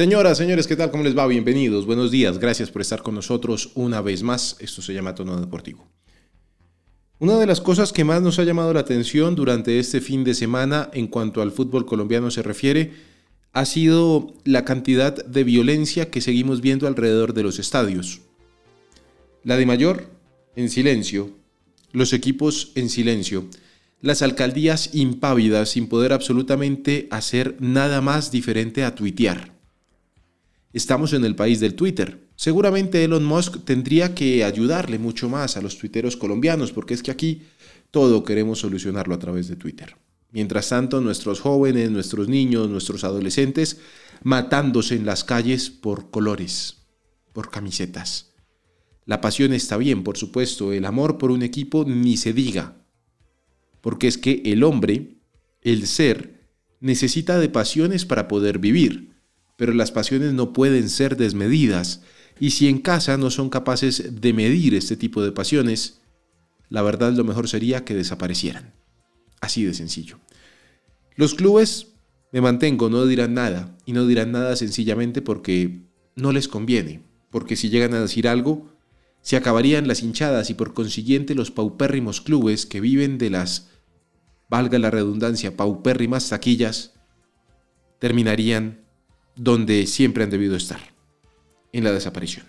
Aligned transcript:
Señoras, 0.00 0.38
señores, 0.38 0.66
¿qué 0.66 0.76
tal? 0.76 0.90
¿Cómo 0.90 1.04
les 1.04 1.14
va? 1.14 1.26
Bienvenidos, 1.26 1.84
buenos 1.84 2.10
días, 2.10 2.38
gracias 2.38 2.70
por 2.70 2.80
estar 2.80 3.02
con 3.02 3.14
nosotros 3.14 3.72
una 3.74 4.00
vez 4.00 4.22
más. 4.22 4.56
Esto 4.58 4.80
se 4.80 4.94
llama 4.94 5.14
Tono 5.14 5.38
Deportivo. 5.38 5.86
Una 7.18 7.36
de 7.36 7.44
las 7.44 7.60
cosas 7.60 7.92
que 7.92 8.02
más 8.02 8.22
nos 8.22 8.38
ha 8.38 8.44
llamado 8.44 8.72
la 8.72 8.80
atención 8.80 9.34
durante 9.34 9.78
este 9.78 10.00
fin 10.00 10.24
de 10.24 10.32
semana 10.32 10.88
en 10.94 11.06
cuanto 11.06 11.42
al 11.42 11.52
fútbol 11.52 11.84
colombiano 11.84 12.30
se 12.30 12.42
refiere 12.42 12.92
ha 13.52 13.66
sido 13.66 14.32
la 14.46 14.64
cantidad 14.64 15.22
de 15.22 15.44
violencia 15.44 16.10
que 16.10 16.22
seguimos 16.22 16.62
viendo 16.62 16.86
alrededor 16.86 17.34
de 17.34 17.42
los 17.42 17.58
estadios. 17.58 18.22
La 19.44 19.58
de 19.58 19.66
mayor, 19.66 20.08
en 20.56 20.70
silencio, 20.70 21.36
los 21.92 22.14
equipos 22.14 22.72
en 22.74 22.88
silencio, 22.88 23.44
las 24.00 24.22
alcaldías 24.22 24.94
impávidas 24.94 25.68
sin 25.68 25.88
poder 25.88 26.14
absolutamente 26.14 27.06
hacer 27.10 27.56
nada 27.60 28.00
más 28.00 28.30
diferente 28.30 28.82
a 28.82 28.94
tuitear. 28.94 29.59
Estamos 30.72 31.12
en 31.12 31.24
el 31.24 31.34
país 31.34 31.60
del 31.60 31.74
Twitter, 31.74 32.30
Seguramente 32.40 33.04
Elon 33.04 33.22
Musk 33.22 33.66
tendría 33.66 34.14
que 34.14 34.44
ayudarle 34.44 34.98
mucho 34.98 35.28
más 35.28 35.58
a 35.58 35.60
los 35.60 35.76
tuiteros 35.76 36.16
colombianos, 36.16 36.72
porque 36.72 36.94
es 36.94 37.02
que 37.02 37.10
aquí 37.10 37.42
todo 37.90 38.24
queremos 38.24 38.60
solucionarlo 38.60 39.14
a 39.14 39.18
través 39.18 39.46
de 39.48 39.56
Twitter. 39.56 39.94
Mientras 40.32 40.70
tanto, 40.70 41.02
nuestros 41.02 41.38
jóvenes, 41.40 41.90
nuestros 41.90 42.28
niños, 42.28 42.70
nuestros 42.70 43.04
adolescentes, 43.04 43.76
matándose 44.22 44.94
en 44.94 45.04
las 45.04 45.22
calles 45.22 45.68
por 45.68 46.10
colores, 46.10 46.78
por 47.34 47.50
camisetas. 47.50 48.32
La 49.04 49.20
pasión 49.20 49.52
está 49.52 49.76
bien, 49.76 50.02
por 50.02 50.16
supuesto, 50.16 50.72
el 50.72 50.86
amor 50.86 51.18
por 51.18 51.32
un 51.32 51.42
equipo 51.42 51.84
ni 51.86 52.16
se 52.16 52.32
diga, 52.32 52.82
porque 53.82 54.08
es 54.08 54.16
que 54.16 54.40
el 54.46 54.64
hombre, 54.64 55.18
el 55.60 55.86
ser, 55.86 56.48
necesita 56.80 57.38
de 57.38 57.50
pasiones 57.50 58.06
para 58.06 58.28
poder 58.28 58.60
vivir, 58.60 59.09
pero 59.60 59.74
las 59.74 59.92
pasiones 59.92 60.32
no 60.32 60.54
pueden 60.54 60.88
ser 60.88 61.18
desmedidas, 61.18 62.00
y 62.38 62.52
si 62.52 62.66
en 62.66 62.78
casa 62.78 63.18
no 63.18 63.28
son 63.28 63.50
capaces 63.50 64.22
de 64.22 64.32
medir 64.32 64.74
este 64.74 64.96
tipo 64.96 65.22
de 65.22 65.32
pasiones, 65.32 66.00
la 66.70 66.80
verdad 66.80 67.12
lo 67.12 67.24
mejor 67.24 67.46
sería 67.46 67.84
que 67.84 67.94
desaparecieran. 67.94 68.72
Así 69.38 69.62
de 69.62 69.74
sencillo. 69.74 70.18
Los 71.14 71.34
clubes, 71.34 71.88
me 72.32 72.40
mantengo, 72.40 72.88
no 72.88 73.04
dirán 73.04 73.34
nada, 73.34 73.76
y 73.84 73.92
no 73.92 74.06
dirán 74.06 74.32
nada 74.32 74.56
sencillamente 74.56 75.20
porque 75.20 75.82
no 76.16 76.32
les 76.32 76.48
conviene, 76.48 77.02
porque 77.28 77.54
si 77.54 77.68
llegan 77.68 77.92
a 77.92 78.00
decir 78.00 78.28
algo, 78.28 78.74
se 79.20 79.36
acabarían 79.36 79.86
las 79.86 80.02
hinchadas 80.02 80.48
y 80.48 80.54
por 80.54 80.72
consiguiente 80.72 81.34
los 81.34 81.50
paupérrimos 81.50 82.22
clubes 82.22 82.64
que 82.64 82.80
viven 82.80 83.18
de 83.18 83.28
las, 83.28 83.68
valga 84.48 84.78
la 84.78 84.90
redundancia, 84.90 85.54
paupérrimas 85.54 86.30
taquillas, 86.30 86.94
terminarían 87.98 88.79
donde 89.40 89.86
siempre 89.86 90.22
han 90.22 90.28
debido 90.28 90.54
estar 90.54 90.80
en 91.72 91.82
la 91.82 91.92
desaparición. 91.92 92.44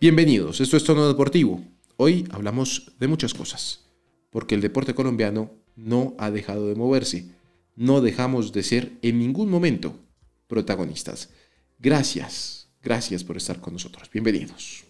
Bienvenidos, 0.00 0.60
esto 0.60 0.76
es 0.76 0.84
Tono 0.84 1.08
Deportivo. 1.08 1.64
Hoy 1.96 2.28
hablamos 2.30 2.92
de 3.00 3.08
muchas 3.08 3.34
cosas, 3.34 3.88
porque 4.30 4.54
el 4.54 4.60
deporte 4.60 4.94
colombiano 4.94 5.50
no 5.74 6.14
ha 6.18 6.30
dejado 6.30 6.68
de 6.68 6.76
moverse. 6.76 7.34
No 7.74 8.00
dejamos 8.00 8.52
de 8.52 8.62
ser 8.62 8.92
en 9.02 9.18
ningún 9.18 9.50
momento 9.50 9.98
protagonistas. 10.46 11.30
Gracias, 11.80 12.68
gracias 12.84 13.24
por 13.24 13.36
estar 13.36 13.60
con 13.60 13.72
nosotros. 13.72 14.08
Bienvenidos. 14.12 14.84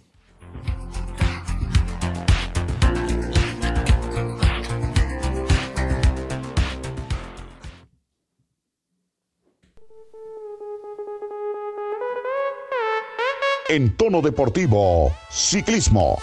En 13.69 13.97
tono 13.97 14.22
deportivo, 14.22 15.12
ciclismo. 15.31 16.19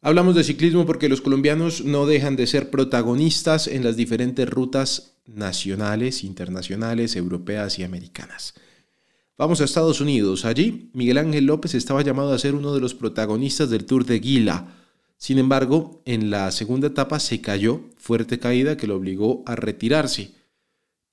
Hablamos 0.00 0.34
de 0.34 0.44
ciclismo 0.44 0.86
porque 0.86 1.10
los 1.10 1.20
colombianos 1.20 1.84
no 1.84 2.06
dejan 2.06 2.36
de 2.36 2.46
ser 2.46 2.70
protagonistas 2.70 3.66
en 3.66 3.84
las 3.84 3.96
diferentes 3.96 4.48
rutas 4.48 5.18
nacionales, 5.26 6.24
internacionales, 6.24 7.16
europeas 7.16 7.78
y 7.78 7.84
americanas. 7.84 8.54
Vamos 9.36 9.60
a 9.60 9.64
Estados 9.64 10.00
Unidos. 10.00 10.46
Allí, 10.46 10.90
Miguel 10.94 11.18
Ángel 11.18 11.44
López 11.44 11.74
estaba 11.74 12.02
llamado 12.02 12.32
a 12.32 12.38
ser 12.38 12.54
uno 12.54 12.72
de 12.74 12.80
los 12.80 12.94
protagonistas 12.94 13.68
del 13.68 13.84
Tour 13.84 14.06
de 14.06 14.20
Guila. 14.20 14.74
Sin 15.18 15.38
embargo, 15.38 16.02
en 16.06 16.30
la 16.30 16.50
segunda 16.50 16.88
etapa 16.88 17.20
se 17.20 17.42
cayó, 17.42 17.82
fuerte 17.98 18.38
caída 18.38 18.78
que 18.78 18.86
lo 18.86 18.96
obligó 18.96 19.42
a 19.46 19.54
retirarse. 19.54 20.39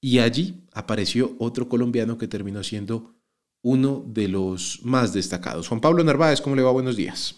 Y 0.09 0.19
allí 0.19 0.63
apareció 0.73 1.31
otro 1.37 1.67
colombiano 1.67 2.17
que 2.17 2.29
terminó 2.29 2.63
siendo 2.63 3.15
uno 3.61 4.05
de 4.05 4.29
los 4.29 4.79
más 4.85 5.13
destacados. 5.13 5.67
Juan 5.67 5.81
Pablo 5.81 6.01
Narváez, 6.01 6.39
¿cómo 6.39 6.55
le 6.55 6.61
va? 6.61 6.71
Buenos 6.71 6.95
días. 6.95 7.35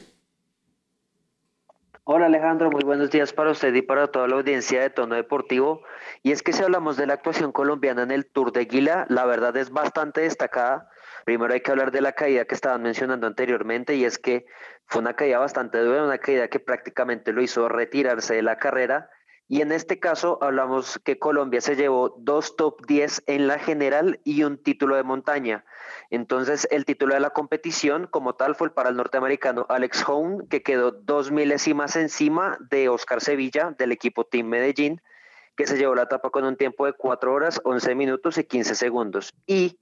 Hola 2.04 2.28
Alejandro, 2.28 2.70
muy 2.70 2.84
buenos 2.84 3.10
días 3.10 3.34
para 3.34 3.50
usted 3.50 3.74
y 3.74 3.82
para 3.82 4.10
toda 4.12 4.28
la 4.28 4.36
audiencia 4.36 4.82
de 4.82 4.92
Tono 4.92 5.16
Deportivo. 5.16 5.82
Y 6.22 6.32
es 6.32 6.44
que 6.44 6.54
si 6.54 6.62
hablamos 6.62 6.96
de 6.96 7.08
la 7.08 7.16
actuación 7.16 7.52
colombiana 7.52 8.04
en 8.04 8.12
el 8.12 8.28
Tour 8.28 8.52
de 8.52 8.66
Guila, 8.66 9.08
la 9.10 9.26
verdad 9.26 9.58
es 9.58 9.72
bastante 9.72 10.22
destacada. 10.22 10.92
Primero 11.26 11.52
hay 11.52 11.62
que 11.62 11.72
hablar 11.72 11.90
de 11.90 12.02
la 12.02 12.12
caída 12.12 12.46
que 12.46 12.54
estaban 12.54 12.84
mencionando 12.84 13.26
anteriormente 13.26 13.96
y 13.96 14.06
es 14.06 14.20
que 14.20 14.46
fue 14.86 15.02
una 15.02 15.16
caída 15.16 15.40
bastante 15.40 15.80
dura, 15.80 16.04
una 16.04 16.20
caída 16.20 16.50
que 16.50 16.60
prácticamente 16.60 17.34
lo 17.34 17.42
hizo 17.42 17.68
retirarse 17.68 18.36
de 18.36 18.44
la 18.44 18.60
carrera 18.60 19.10
y 19.52 19.62
en 19.62 19.72
este 19.72 20.00
caso 20.00 20.38
hablamos 20.42 21.00
que 21.04 21.18
Colombia 21.18 21.60
se 21.60 21.76
llevó 21.76 22.16
dos 22.20 22.56
top 22.56 22.86
10 22.86 23.24
en 23.26 23.48
la 23.48 23.58
general 23.58 24.20
y 24.24 24.44
un 24.44 24.62
título 24.62 24.96
de 24.96 25.02
montaña. 25.02 25.66
Entonces 26.12 26.68
el 26.70 26.86
título 26.86 27.16
de 27.16 27.20
la 27.20 27.32
competición 27.32 28.06
como 28.06 28.36
tal 28.36 28.54
fue 28.54 28.72
para 28.72 28.90
el 28.90 28.96
norteamericano 28.96 29.66
Alex 29.68 30.08
Hone, 30.08 30.48
que 30.50 30.62
quedó 30.62 30.92
dos 30.92 31.32
milésimas 31.32 31.96
encima 31.96 32.60
de 32.70 32.90
Oscar 32.90 33.22
Sevilla 33.22 33.76
del 33.76 33.92
equipo 33.92 34.24
Team 34.24 34.46
Medellín, 34.46 35.02
que 35.58 35.66
se 35.66 35.78
llevó 35.78 35.96
la 35.96 36.04
etapa 36.04 36.30
con 36.30 36.46
un 36.46 36.56
tiempo 36.56 36.86
de 36.86 36.94
4 36.94 37.34
horas, 37.34 37.60
11 37.64 37.96
minutos 37.96 38.38
y 38.38 38.44
15 38.44 38.76
segundos. 38.76 39.34
Y 39.48 39.80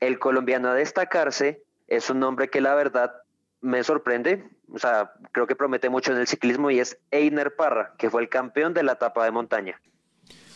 el 0.00 0.18
colombiano 0.18 0.70
a 0.70 0.74
destacarse 0.74 1.62
es 1.86 2.10
un 2.10 2.18
nombre 2.18 2.50
que 2.50 2.60
la 2.60 2.74
verdad 2.74 3.14
me 3.60 3.82
sorprende, 3.82 4.44
o 4.72 4.78
sea, 4.78 5.12
creo 5.32 5.46
que 5.46 5.56
promete 5.56 5.88
mucho 5.88 6.12
en 6.12 6.18
el 6.18 6.26
ciclismo 6.26 6.70
y 6.70 6.78
es 6.78 6.98
Einer 7.10 7.54
Parra, 7.56 7.94
que 7.98 8.10
fue 8.10 8.22
el 8.22 8.28
campeón 8.28 8.74
de 8.74 8.82
la 8.82 8.92
etapa 8.92 9.24
de 9.24 9.30
montaña. 9.30 9.80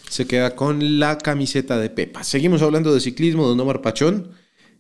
Se 0.09 0.27
queda 0.27 0.57
con 0.57 0.99
la 0.99 1.19
camiseta 1.19 1.79
de 1.79 1.91
Pepa. 1.91 2.25
Seguimos 2.25 2.63
hablando 2.63 2.93
de 2.93 3.01
ciclismo, 3.01 3.47
don 3.47 3.61
Omar 3.61 3.81
Pachón, 3.81 4.33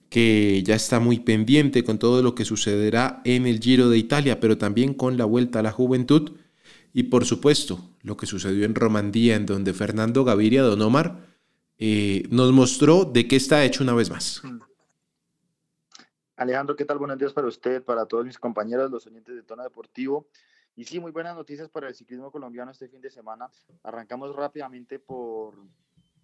que 0.08 0.62
ya 0.64 0.75
está 0.75 0.98
muy 0.98 1.20
pendiente 1.20 1.84
con 1.84 1.98
todo 1.98 2.22
lo 2.22 2.34
que 2.34 2.44
sucederá 2.44 3.20
en 3.25 3.47
el 3.47 3.60
Giro 3.60 3.88
de 3.88 3.98
Italia, 3.98 4.41
pero 4.41 4.58
también 4.58 4.92
con 4.92 5.16
la 5.16 5.25
Vuelta 5.25 5.60
a 5.60 5.62
la 5.62 5.70
Juventud 5.70 6.32
y 6.92 7.04
por 7.04 7.25
supuesto 7.25 7.81
lo 8.02 8.16
que 8.16 8.26
sucedió 8.26 8.64
en 8.64 8.75
Romandía, 8.75 9.37
en 9.37 9.47
donde 9.47 9.72
Fernando 9.72 10.25
Gaviria, 10.25 10.62
don 10.62 10.82
Omar, 10.82 11.28
eh, 11.78 12.25
nos 12.31 12.52
mostró 12.52 13.04
de 13.04 13.28
qué 13.28 13.37
está 13.37 13.64
hecho 13.64 13.84
una 13.84 13.94
vez 13.94 14.10
más. 14.10 14.41
Mm. 14.42 14.69
Alejandro, 16.40 16.74
¿qué 16.74 16.86
tal? 16.86 16.96
Buenos 16.96 17.18
días 17.18 17.34
para 17.34 17.48
usted, 17.48 17.84
para 17.84 18.06
todos 18.06 18.24
mis 18.24 18.38
compañeros, 18.38 18.90
los 18.90 19.06
oyentes 19.06 19.36
de 19.36 19.42
Tono 19.42 19.62
Deportivo. 19.62 20.26
Y 20.74 20.86
sí, 20.86 20.98
muy 20.98 21.12
buenas 21.12 21.36
noticias 21.36 21.68
para 21.68 21.86
el 21.88 21.94
ciclismo 21.94 22.32
colombiano 22.32 22.70
este 22.70 22.88
fin 22.88 23.02
de 23.02 23.10
semana. 23.10 23.50
Arrancamos 23.82 24.34
rápidamente 24.34 24.98
por 24.98 25.62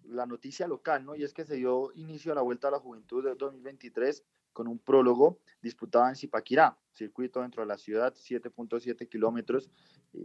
la 0.05 0.25
noticia 0.25 0.67
local, 0.67 1.05
¿no? 1.05 1.15
Y 1.15 1.23
es 1.23 1.35
que 1.35 1.45
se 1.45 1.57
dio 1.57 1.91
inicio 1.93 2.31
a 2.31 2.35
la 2.35 2.41
Vuelta 2.41 2.69
a 2.69 2.71
la 2.71 2.79
Juventud 2.79 3.23
de 3.23 3.35
2023 3.35 4.23
con 4.53 4.67
un 4.67 4.79
prólogo 4.79 5.37
disputado 5.61 6.09
en 6.09 6.15
Zipaquirá, 6.15 6.75
circuito 6.93 7.41
dentro 7.41 7.61
de 7.61 7.67
la 7.67 7.77
ciudad, 7.77 8.15
7.7 8.15 9.07
kilómetros, 9.07 9.69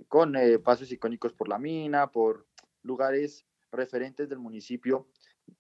con 0.09 0.37
eh, 0.37 0.59
pasos 0.59 0.91
icónicos 0.91 1.35
por 1.35 1.51
la 1.51 1.59
mina, 1.59 2.11
por 2.11 2.47
lugares 2.83 3.45
referentes 3.71 4.27
del 4.31 4.39
municipio 4.39 5.07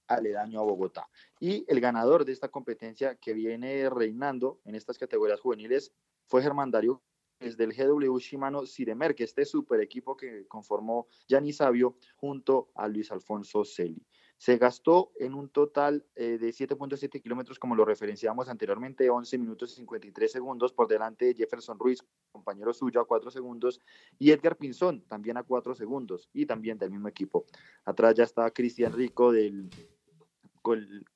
aledaño 0.06 0.60
a 0.60 0.64
Bogotá. 0.64 1.08
Y 1.40 1.64
el 1.68 1.80
ganador 1.80 2.24
de 2.24 2.32
esta 2.32 2.48
competencia 2.48 3.16
que 3.16 3.32
viene 3.32 3.88
reinando 3.90 4.60
en 4.64 4.74
estas 4.74 4.98
categorías 4.98 5.40
juveniles 5.40 5.92
fue 6.26 6.42
Germán 6.42 6.70
Dario 6.70 7.02
desde 7.42 7.64
el 7.64 7.74
GW 7.74 8.18
Shimano 8.18 8.66
Ciremer, 8.66 9.14
que 9.14 9.24
este 9.24 9.44
super 9.44 9.80
equipo 9.80 10.16
que 10.16 10.46
conformó 10.46 11.08
Gianni 11.28 11.52
Sabio 11.52 11.96
junto 12.16 12.70
a 12.74 12.86
Luis 12.86 13.10
Alfonso 13.10 13.64
Celi. 13.64 14.06
Se 14.42 14.58
gastó 14.58 15.12
en 15.20 15.34
un 15.34 15.50
total 15.50 16.04
eh, 16.16 16.36
de 16.36 16.48
7.7 16.48 17.22
kilómetros, 17.22 17.60
como 17.60 17.76
lo 17.76 17.84
referenciamos 17.84 18.48
anteriormente, 18.48 19.08
11 19.08 19.38
minutos 19.38 19.70
y 19.70 19.76
53 19.76 20.32
segundos 20.32 20.72
por 20.72 20.88
delante 20.88 21.26
de 21.26 21.34
Jefferson 21.34 21.78
Ruiz, 21.78 22.04
compañero 22.32 22.74
suyo, 22.74 23.00
a 23.00 23.06
4 23.06 23.30
segundos, 23.30 23.80
y 24.18 24.32
Edgar 24.32 24.56
Pinzón, 24.56 25.02
también 25.02 25.36
a 25.36 25.44
4 25.44 25.76
segundos, 25.76 26.28
y 26.32 26.44
también 26.44 26.76
del 26.76 26.90
mismo 26.90 27.06
equipo. 27.06 27.44
Atrás 27.84 28.16
ya 28.16 28.24
está 28.24 28.50
Cristian 28.50 28.92
Rico 28.92 29.30
del 29.30 29.70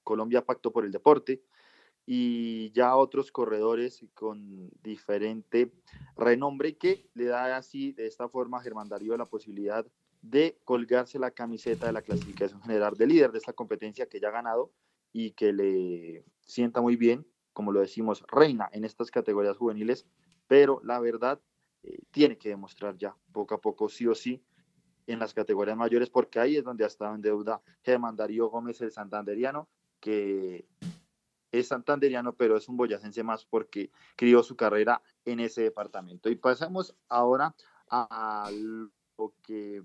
Colombia 0.04 0.44
Pacto 0.44 0.72
por 0.72 0.84
el 0.84 0.92
Deporte, 0.92 1.42
y 2.06 2.70
ya 2.70 2.94
otros 2.94 3.32
corredores 3.32 4.04
con 4.14 4.70
diferente 4.84 5.72
renombre 6.16 6.76
que 6.76 7.10
le 7.14 7.24
da 7.24 7.56
así 7.56 7.90
de 7.90 8.06
esta 8.06 8.28
forma 8.28 8.58
a 8.58 8.62
Germán 8.62 8.88
Darío 8.88 9.16
la 9.16 9.26
posibilidad 9.26 9.84
colgarse 10.64 11.18
la 11.18 11.30
camiseta 11.30 11.86
de 11.86 11.92
la 11.92 12.02
clasificación 12.02 12.60
general 12.62 12.94
de 12.94 13.06
líder 13.06 13.32
de 13.32 13.38
esta 13.38 13.52
competencia 13.52 14.06
que 14.06 14.20
ya 14.20 14.28
ha 14.28 14.32
ganado 14.32 14.72
y 15.12 15.32
que 15.32 15.52
le 15.52 16.24
sienta 16.40 16.80
muy 16.80 16.96
bien, 16.96 17.26
como 17.52 17.72
lo 17.72 17.80
decimos, 17.80 18.24
reina 18.28 18.68
en 18.72 18.84
estas 18.84 19.10
categorías 19.10 19.56
juveniles, 19.56 20.06
pero 20.46 20.80
la 20.84 21.00
verdad 21.00 21.40
eh, 21.82 21.98
tiene 22.10 22.36
que 22.36 22.50
demostrar 22.50 22.96
ya 22.96 23.16
poco 23.32 23.54
a 23.54 23.60
poco 23.60 23.88
sí 23.88 24.06
o 24.06 24.14
sí 24.14 24.42
en 25.06 25.18
las 25.18 25.32
categorías 25.32 25.76
mayores, 25.76 26.10
porque 26.10 26.40
ahí 26.40 26.56
es 26.56 26.64
donde 26.64 26.84
ha 26.84 26.88
estado 26.88 27.14
en 27.14 27.22
deuda 27.22 27.62
Germán 27.82 28.16
Darío 28.16 28.48
Gómez, 28.48 28.80
el 28.80 28.90
santanderiano, 28.90 29.68
que 30.00 30.66
es 31.52 31.68
santanderiano, 31.68 32.34
pero 32.34 32.56
es 32.56 32.68
un 32.68 32.76
boyacense 32.76 33.22
más 33.22 33.44
porque 33.44 33.90
crió 34.16 34.42
su 34.42 34.56
carrera 34.56 35.00
en 35.24 35.40
ese 35.40 35.62
departamento. 35.62 36.28
Y 36.28 36.36
pasamos 36.36 36.96
ahora 37.08 37.54
a 37.88 38.50
lo 38.52 39.34
que 39.42 39.82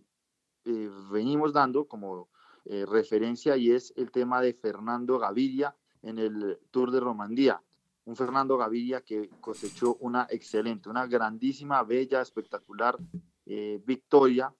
eh, 0.65 0.89
venimos 1.11 1.53
dando 1.53 1.87
como 1.87 2.29
eh, 2.65 2.85
referencia 2.85 3.57
y 3.57 3.71
es 3.71 3.93
el 3.97 4.11
tema 4.11 4.41
de 4.41 4.53
Fernando 4.53 5.17
Gaviria 5.17 5.75
en 6.01 6.19
el 6.19 6.59
Tour 6.69 6.91
de 6.91 6.99
Romandía. 6.99 7.61
Un 8.05 8.15
Fernando 8.15 8.57
Gaviria 8.57 9.01
que 9.01 9.29
cosechó 9.39 9.95
una 9.99 10.27
excelente, 10.29 10.89
una 10.89 11.07
grandísima, 11.07 11.83
bella, 11.83 12.21
espectacular 12.21 12.97
eh, 13.45 13.81
victoria 13.85 14.53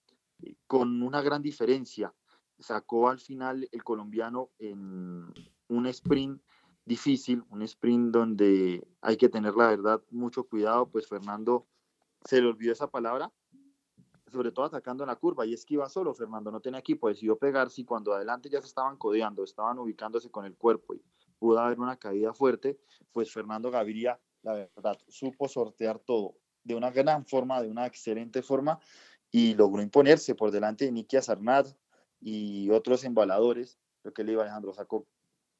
con 0.66 1.02
una 1.02 1.22
gran 1.22 1.42
diferencia. 1.42 2.12
Sacó 2.58 3.08
al 3.08 3.18
final 3.18 3.68
el 3.70 3.82
colombiano 3.82 4.50
en 4.58 5.32
un 5.68 5.86
sprint 5.86 6.40
difícil, 6.84 7.44
un 7.50 7.62
sprint 7.62 8.12
donde 8.12 8.86
hay 9.00 9.16
que 9.16 9.28
tener 9.28 9.54
la 9.54 9.68
verdad 9.68 10.02
mucho 10.10 10.44
cuidado, 10.44 10.88
pues 10.88 11.08
Fernando 11.08 11.66
se 12.24 12.40
le 12.40 12.48
olvidó 12.48 12.72
esa 12.72 12.90
palabra, 12.90 13.32
sobre 14.32 14.50
todo 14.50 14.66
atacando 14.66 15.04
en 15.04 15.08
la 15.08 15.16
curva, 15.16 15.46
y 15.46 15.52
es 15.52 15.64
que 15.64 15.74
iba 15.74 15.88
solo, 15.88 16.14
Fernando 16.14 16.50
no 16.50 16.60
tenía 16.60 16.80
equipo, 16.80 17.08
decidió 17.08 17.36
pegarse 17.36 17.84
cuando 17.84 18.14
adelante 18.14 18.48
ya 18.48 18.60
se 18.60 18.66
estaban 18.66 18.96
codeando, 18.96 19.44
estaban 19.44 19.78
ubicándose 19.78 20.30
con 20.30 20.44
el 20.44 20.56
cuerpo 20.56 20.94
y 20.94 21.02
pudo 21.38 21.58
haber 21.60 21.78
una 21.78 21.96
caída 21.96 22.32
fuerte, 22.32 22.78
pues 23.12 23.32
Fernando 23.32 23.70
Gaviria, 23.70 24.18
la 24.42 24.54
verdad, 24.54 24.98
supo 25.08 25.48
sortear 25.48 25.98
todo 25.98 26.36
de 26.64 26.74
una 26.74 26.90
gran 26.90 27.26
forma, 27.26 27.60
de 27.60 27.68
una 27.68 27.86
excelente 27.86 28.42
forma, 28.42 28.78
y 29.30 29.54
logró 29.54 29.82
imponerse 29.82 30.34
por 30.34 30.50
delante 30.50 30.84
de 30.84 30.92
Nicky 30.92 31.16
Azarnat 31.16 31.66
y 32.20 32.70
otros 32.70 33.04
embaladores, 33.04 33.78
lo 34.04 34.12
que 34.12 34.24
le 34.24 34.32
iba 34.32 34.42
Alejandro, 34.42 34.72
sacó 34.72 35.06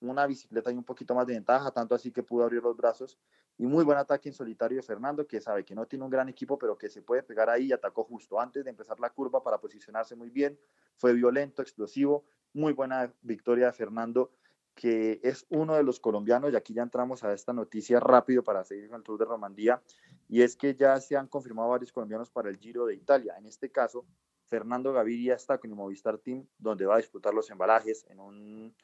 una 0.01 0.27
bicicleta 0.27 0.71
y 0.71 0.77
un 0.77 0.85
poquito 0.85 1.15
más 1.15 1.27
de 1.27 1.35
ventaja, 1.35 1.71
tanto 1.71 1.95
así 1.95 2.11
que 2.13 2.23
pudo 2.23 2.45
abrir 2.45 2.63
los 2.63 2.77
brazos. 2.77 3.19
Y 3.59 3.67
muy 3.67 3.85
buen 3.85 3.99
ataque 3.99 4.29
en 4.29 4.35
solitario 4.35 4.77
de 4.79 4.83
Fernando, 4.83 5.27
que 5.27 5.41
sabe 5.41 5.65
que 5.65 5.75
no 5.75 5.87
tiene 5.87 6.05
un 6.05 6.11
gran 6.11 6.29
equipo, 6.29 6.59
pero 6.59 6.77
que 6.77 6.89
se 6.89 7.03
puede 7.03 7.23
pegar 7.23 7.51
ahí 7.51 7.67
y 7.67 7.73
atacó 7.73 8.05
justo 8.05 8.41
antes 8.41 8.65
de 8.65 8.71
empezar 8.71 8.99
la 8.99 9.11
curva 9.11 9.43
para 9.43 9.59
posicionarse 9.59 10.17
muy 10.17 10.31
bien. 10.31 10.59
Fue 10.97 11.13
violento, 11.13 11.63
explosivo. 11.63 12.25
Muy 12.55 12.73
buena 12.73 13.13
victoria 13.23 13.67
de 13.67 13.73
Fernando, 13.73 14.33
que 14.75 15.21
es 15.23 15.47
uno 15.51 15.75
de 15.75 15.83
los 15.83 16.01
colombianos, 16.01 16.53
y 16.53 16.57
aquí 16.57 16.75
ya 16.75 16.83
entramos 16.83 17.25
a 17.25 17.33
esta 17.33 17.53
noticia 17.53 18.01
rápido 18.01 18.43
para 18.43 18.65
seguir 18.65 18.89
con 18.89 18.97
el 18.97 19.05
Tour 19.05 19.19
de 19.19 19.25
Romandía, 19.27 19.83
y 20.29 20.43
es 20.43 20.57
que 20.57 20.75
ya 20.75 20.99
se 21.01 21.17
han 21.17 21.29
confirmado 21.29 21.69
varios 21.69 21.93
colombianos 21.93 22.31
para 22.31 22.49
el 22.49 22.59
Giro 22.59 22.87
de 22.87 22.95
Italia. 22.95 23.35
En 23.39 23.47
este 23.47 23.71
caso, 23.71 24.07
Fernando 24.47 24.93
Gaviria 24.93 25.35
está 25.35 25.59
con 25.59 25.71
el 25.71 25.77
Movistar 25.77 26.19
Team, 26.19 26.47
donde 26.59 26.87
va 26.87 26.95
a 26.95 26.99
disputar 26.99 27.33
los 27.33 27.51
embalajes 27.51 28.07
en 28.09 28.21
un 28.21 28.75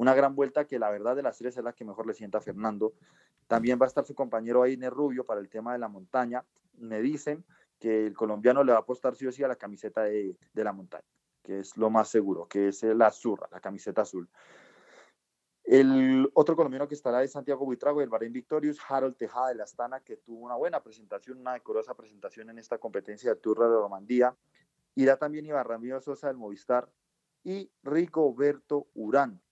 una 0.00 0.14
gran 0.14 0.34
vuelta 0.34 0.66
que 0.66 0.78
la 0.78 0.88
verdad 0.88 1.14
de 1.14 1.22
las 1.22 1.36
tres 1.36 1.58
es 1.58 1.62
la 1.62 1.74
que 1.74 1.84
mejor 1.84 2.06
le 2.06 2.14
sienta 2.14 2.38
a 2.38 2.40
Fernando. 2.40 2.94
También 3.46 3.78
va 3.78 3.84
a 3.84 3.88
estar 3.88 4.02
su 4.06 4.14
compañero 4.14 4.62
Aine 4.62 4.88
Rubio 4.88 5.26
para 5.26 5.42
el 5.42 5.50
tema 5.50 5.74
de 5.74 5.78
la 5.78 5.88
montaña. 5.88 6.42
Me 6.78 7.02
dicen 7.02 7.44
que 7.78 8.06
el 8.06 8.16
colombiano 8.16 8.64
le 8.64 8.72
va 8.72 8.78
a 8.78 8.80
apostar 8.80 9.14
sí 9.14 9.26
o 9.26 9.32
sí 9.32 9.44
a 9.44 9.48
la 9.48 9.56
camiseta 9.56 10.04
de, 10.04 10.38
la 10.54 10.72
montaña, 10.72 11.04
que 11.42 11.58
es 11.58 11.76
lo 11.76 11.90
más 11.90 12.08
seguro, 12.08 12.48
que 12.48 12.68
es 12.68 12.82
la 12.82 13.08
azurra, 13.08 13.46
la 13.52 13.60
camiseta 13.60 14.00
azul. 14.00 14.26
El 15.64 16.30
otro 16.32 16.56
colombiano 16.56 16.88
que 16.88 16.94
estará 16.94 17.22
es 17.22 17.32
Santiago 17.32 17.66
Buitrago 17.66 18.00
del 18.00 18.08
Bahrein 18.08 18.32
Victorious, 18.32 18.78
Harold 18.88 19.18
Tejada 19.18 19.48
de 19.48 19.56
la 19.56 19.64
Astana, 19.64 20.00
que 20.00 20.16
tuvo 20.16 20.46
una 20.46 20.56
buena 20.56 20.82
presentación, 20.82 21.40
una 21.40 21.52
decorosa 21.52 21.92
presentación 21.92 22.48
en 22.48 22.58
esta 22.58 22.78
competencia 22.78 23.34
de 23.34 23.36
Tour 23.38 23.58
de 23.58 23.66
Romandía. 23.68 24.34
Irá 24.94 25.18
también 25.18 25.44
Iván 25.44 25.66
Ramiro 25.66 26.00
Sosa 26.00 26.28
del 26.28 26.38
Movistar 26.38 26.88
y 27.44 27.70
Rigoberto 27.82 28.86
Urán 28.94 29.42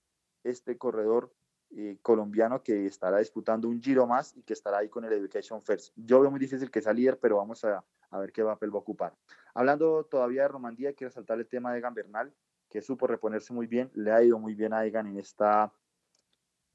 este 0.49 0.77
corredor 0.77 1.33
eh, 1.71 1.99
colombiano 2.01 2.63
que 2.63 2.87
estará 2.87 3.19
disputando 3.19 3.67
un 3.67 3.81
giro 3.81 4.07
más 4.07 4.35
y 4.35 4.41
que 4.41 4.53
estará 4.53 4.79
ahí 4.79 4.89
con 4.89 5.05
el 5.05 5.13
Education 5.13 5.61
First. 5.61 5.93
Yo 5.95 6.19
veo 6.19 6.31
muy 6.31 6.39
difícil 6.39 6.71
que 6.71 6.81
sea 6.81 6.93
líder, 6.93 7.19
pero 7.19 7.37
vamos 7.37 7.63
a, 7.63 7.83
ver 8.11 8.31
qué 8.31 8.43
papel 8.43 8.73
va 8.73 8.77
a 8.77 8.81
ocupar. 8.81 9.15
Hablando 9.53 10.03
todavía 10.05 10.43
de 10.43 10.47
Romandía, 10.47 10.93
quiero 10.93 11.11
saltar 11.11 11.39
el 11.39 11.47
tema 11.47 11.71
de 11.71 11.79
Egan 11.79 11.93
Bernal, 11.93 12.33
que 12.69 12.81
supo 12.81 13.05
reponerse 13.05 13.53
muy 13.53 13.67
bien, 13.67 13.91
le 13.93 14.11
ha 14.11 14.23
ido 14.23 14.39
muy 14.39 14.55
bien 14.55 14.73
a 14.73 14.85
Egan 14.85 15.07
en 15.07 15.17
esta 15.17 15.71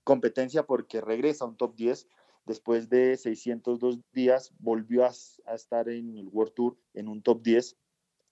competencia 0.05 0.65
porque 0.65 1.01
regresa 1.01 1.45
a 1.45 1.49
un 1.49 1.57
top 1.57 1.75
10 1.75 2.07
después 2.45 2.89
de 2.89 3.17
602 3.17 4.01
días, 4.13 4.53
volvió 4.59 5.05
a, 5.05 5.11
a 5.47 5.55
estar 5.55 5.89
en 5.89 6.17
el 6.17 6.29
World 6.29 6.55
Tour 6.55 6.77
en 6.93 7.09
un 7.09 7.23
top 7.23 7.43
10 7.43 7.77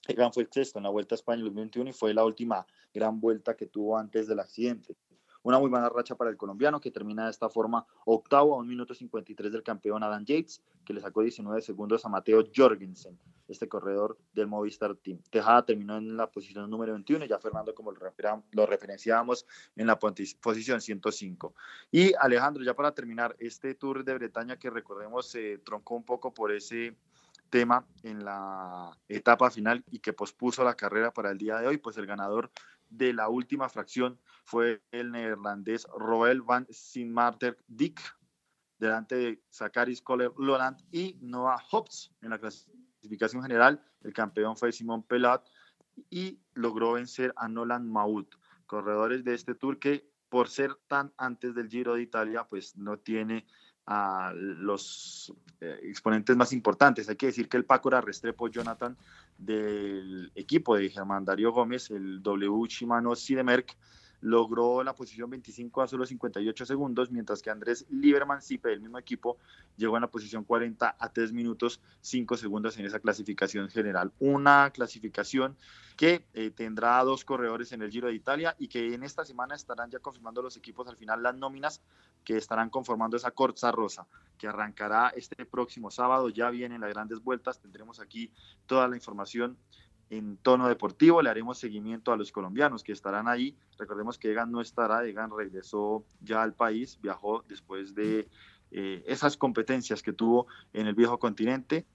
Egan 0.08 0.32
fue 0.32 0.48
sexto 0.50 0.78
en 0.78 0.84
la 0.84 0.90
Vuelta 0.90 1.14
a 1.14 1.16
España 1.16 1.42
2021 1.42 1.90
y 1.90 1.92
fue 1.92 2.12
la 2.12 2.24
última 2.24 2.66
gran 2.92 3.20
vuelta 3.20 3.56
que 3.56 3.66
tuvo 3.66 3.96
antes 3.96 4.26
del 4.26 4.40
accidente. 4.40 4.96
Una 5.44 5.58
muy 5.58 5.68
buena 5.68 5.88
racha 5.88 6.14
para 6.14 6.30
el 6.30 6.36
colombiano 6.36 6.80
que 6.80 6.92
termina 6.92 7.24
de 7.24 7.30
esta 7.32 7.48
forma 7.48 7.84
octavo 8.04 8.54
a 8.54 8.58
un 8.58 8.68
minuto 8.68 8.94
53 8.94 9.50
del 9.50 9.64
campeón 9.64 10.04
Adam 10.04 10.24
Yates, 10.24 10.62
que 10.84 10.94
le 10.94 11.00
sacó 11.00 11.22
19 11.22 11.60
segundos 11.60 12.04
a 12.04 12.08
Mateo 12.08 12.44
Jorgensen, 12.54 13.18
este 13.48 13.68
corredor 13.68 14.16
del 14.32 14.46
Movistar 14.46 14.94
Team. 14.94 15.18
Tejada 15.30 15.64
terminó 15.64 15.96
en 15.96 16.16
la 16.16 16.30
posición 16.30 16.70
número 16.70 16.92
21 16.92 17.24
y 17.24 17.28
ya 17.28 17.40
Fernando, 17.40 17.74
como 17.74 17.92
lo 17.92 18.66
referenciábamos, 18.66 19.44
en 19.74 19.88
la 19.88 19.98
posición 19.98 20.80
105. 20.80 21.54
Y 21.90 22.14
Alejandro, 22.14 22.62
ya 22.62 22.74
para 22.74 22.92
terminar, 22.92 23.34
este 23.40 23.74
Tour 23.74 24.04
de 24.04 24.14
Bretaña 24.14 24.58
que 24.58 24.70
recordemos 24.70 25.26
se 25.26 25.58
troncó 25.58 25.96
un 25.96 26.04
poco 26.04 26.32
por 26.32 26.52
ese 26.52 26.96
tema 27.52 27.87
en 28.02 28.25
la 28.25 28.99
etapa 29.08 29.50
final 29.50 29.84
y 29.90 29.99
que 29.99 30.14
pospuso 30.14 30.64
la 30.64 30.75
carrera 30.75 31.12
para 31.12 31.31
el 31.31 31.38
día 31.38 31.58
de 31.58 31.66
hoy, 31.66 31.76
pues 31.76 31.99
el 31.99 32.06
ganador 32.06 32.50
de 32.88 33.12
la 33.12 33.28
última 33.28 33.68
fracción 33.68 34.18
fue 34.44 34.82
el 34.90 35.12
neerlandés 35.12 35.87
Roel 35.94 36.40
van 36.40 36.66
Sinmarter 36.71 37.59
Dick, 37.68 38.00
delante 38.78 39.16
de 39.16 39.42
Zakaris 39.52 40.00
Kohler 40.00 40.32
Loland 40.38 40.78
y 40.90 41.18
Noah 41.21 41.62
Hobbs 41.71 42.11
en 42.23 42.30
la 42.30 42.38
clasificación 42.38 43.42
general. 43.42 43.85
El 44.00 44.14
campeón 44.14 44.56
fue 44.56 44.73
Simón 44.73 45.02
Pelat 45.02 45.47
y 46.09 46.40
logró 46.54 46.92
vencer 46.92 47.35
a 47.37 47.49
Nolan 47.49 47.87
Maut, 47.87 48.35
corredores 48.66 49.25
de 49.25 49.35
este 49.35 49.54
tour 49.54 49.78
que 49.78 50.11
por 50.30 50.49
ser 50.49 50.75
tan 50.88 51.12
antes 51.18 51.54
del 51.54 51.68
Giro 51.68 51.94
de 51.97 52.02
Italia, 52.02 52.44
pues 52.49 52.78
no 52.78 52.99
tiene 52.99 53.47
a 53.86 54.32
los 54.34 55.32
eh, 55.60 55.78
exponentes 55.82 56.36
más 56.36 56.52
importantes. 56.52 57.08
Hay 57.08 57.16
que 57.16 57.26
decir 57.26 57.48
que 57.48 57.56
el 57.56 57.64
Paco 57.64 57.90
Restrepo 57.90 58.48
Jonathan 58.48 58.96
del 59.38 60.30
equipo 60.34 60.76
de 60.76 60.88
Germán 60.88 61.24
Darío 61.24 61.52
Gómez, 61.52 61.90
el 61.90 62.22
W 62.22 62.66
Shimano 62.68 63.14
Sidemerck, 63.14 63.76
logró 64.23 64.83
la 64.85 64.95
posición 64.95 65.29
25 65.29 65.83
a 65.83 65.88
solo 65.88 66.07
58 66.07 66.64
segundos, 66.64 67.11
mientras 67.11 67.43
que 67.43 67.50
Andrés 67.50 67.85
Lieberman 67.91 68.41
Sipe 68.41 68.71
del 68.71 68.81
mismo 68.81 68.99
equipo 68.99 69.37
llegó 69.76 69.97
en 69.97 70.02
la 70.02 70.11
posición 70.11 70.45
40 70.45 70.97
a 70.99 71.12
3 71.12 71.33
minutos 71.33 71.81
5 72.00 72.37
segundos 72.37 72.79
en 72.79 72.87
esa 72.87 73.00
clasificación 73.00 73.69
general. 73.69 74.12
Una 74.21 74.71
clasificación 74.71 75.57
que 75.97 76.25
eh, 76.35 76.50
tendrá 76.50 77.02
dos 77.02 77.25
corredores 77.25 77.73
en 77.73 77.83
el 77.83 77.91
Giro 77.91 78.07
de 78.07 78.14
Italia 78.14 78.55
y 78.59 78.69
que 78.69 78.95
en 78.95 79.02
esta 79.02 79.25
semana 79.25 79.57
estarán 79.57 79.91
ya 79.91 79.99
confirmando 79.99 80.41
los 80.41 80.57
equipos 80.57 80.87
al 80.87 80.97
final 80.97 81.23
las 81.23 81.35
nóminas 81.35 81.83
que 82.25 82.37
estarán 82.37 82.71
conformando 82.71 83.17
esa 83.17 83.33
Corza 83.33 83.73
Rosa, 83.73 84.07
que 84.38 84.47
arrancará 84.47 85.09
este 85.17 85.45
próximo 85.45 85.91
sábado. 85.91 86.29
Ya 86.29 86.49
vienen 86.50 86.81
las 86.81 86.91
grandes 86.91 87.23
vueltas, 87.23 87.59
tendremos 87.59 87.99
aquí 87.99 88.31
toda 88.67 88.87
la 88.87 88.95
información 88.95 89.59
en 90.12 90.37
tono 90.37 90.69
deportivo. 90.69 91.23
Le 91.23 91.31
haremos 91.31 91.59
seguimiento 91.59 92.12
a 92.12 92.16
los 92.16 92.33
colombianos 92.33 92.85
que 92.85 92.92
estarán 92.92 93.28
ahí. 93.28 93.57
Recordemos 93.78 94.19
que 94.19 94.31
Egan 94.31 94.52
no 94.52 94.61
estará, 94.61 95.04
Egan 95.07 95.31
regresó 95.35 96.04
ya 96.21 96.42
al 96.42 96.52
país, 96.52 96.99
viajó 97.00 97.42
después 97.49 97.95
de 97.95 98.28
eh, 98.71 99.02
esas 99.07 99.38
competencias 99.38 100.02
que 100.02 100.12
tuvo 100.12 100.47
en 100.75 100.87
el 100.87 100.95
viejo 100.95 101.19
continente 101.19 101.87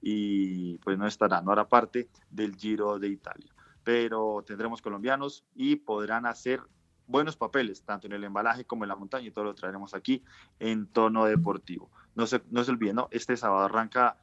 y 0.00 0.78
pues 0.78 0.96
no 0.96 1.06
estará, 1.06 1.42
no 1.42 1.52
hará 1.52 1.68
parte 1.68 2.08
del 2.30 2.56
Giro 2.56 2.98
de 2.98 3.08
Italia. 3.08 3.52
Pero 3.84 4.42
tendremos 4.46 4.80
colombianos 4.80 5.44
y 5.54 5.76
podrán 5.76 6.24
hacer 6.24 6.62
buenos 7.06 7.36
papeles, 7.36 7.82
tanto 7.82 8.06
en 8.06 8.14
el 8.14 8.24
embalaje 8.24 8.64
como 8.64 8.84
en 8.84 8.88
la 8.88 8.96
montaña, 8.96 9.26
y 9.26 9.30
todo 9.30 9.44
lo 9.44 9.54
traeremos 9.54 9.92
aquí 9.92 10.22
en 10.58 10.86
tono 10.86 11.26
deportivo. 11.26 11.90
No 12.14 12.26
se, 12.26 12.42
no 12.50 12.64
se 12.64 12.70
olviden, 12.70 12.98
este 13.10 13.36
sábado 13.36 13.64
arranca 13.64 14.16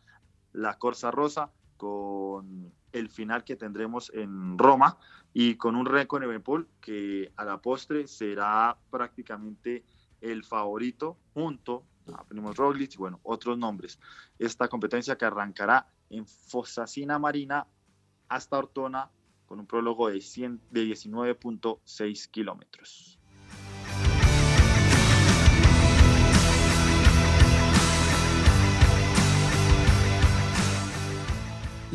la 0.52 0.80
Corsa 0.80 1.12
Rosa 1.12 1.52
con 1.78 2.72
el 2.96 3.10
final 3.10 3.44
que 3.44 3.58
tendremos 3.58 4.10
en 4.14 4.58
Roma 4.58 4.98
y 5.34 5.56
con 5.56 5.76
un 5.76 5.86
récord 5.86 6.24
en 6.24 6.30
Evenpool 6.30 6.68
que 6.80 7.32
a 7.36 7.44
la 7.44 7.62
postre 7.62 8.08
será 8.08 8.78
prácticamente 8.90 9.84
el 10.22 10.46
favorito 10.46 11.18
junto 11.34 11.84
a 12.14 12.24
Primo 12.24 12.54
Roglic 12.54 12.94
y 12.94 12.98
bueno, 12.98 13.20
otros 13.24 13.58
nombres. 13.58 14.00
Esta 14.40 14.70
competencia 14.70 15.18
que 15.18 15.26
arrancará 15.26 15.88
en 16.10 16.26
Fosacina 16.26 17.20
Marina 17.20 17.68
hasta 18.30 18.58
Ortona 18.58 19.10
con 19.46 19.60
un 19.60 19.68
prólogo 19.68 20.08
de, 20.08 20.16
de 20.16 20.86
19.6 20.86 22.30
kilómetros. 22.32 23.20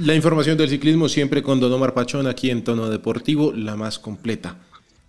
La 0.03 0.15
información 0.15 0.57
del 0.57 0.71
ciclismo 0.71 1.11
siempre 1.11 1.43
con 1.43 1.61
Don 1.61 1.71
Omar 1.75 1.93
Pachón 1.93 2.27
aquí 2.27 2.49
en 2.49 2.65
tono 2.65 2.89
deportivo, 2.89 3.53
la 3.53 3.77
más 3.77 3.99
completa. 3.99 4.57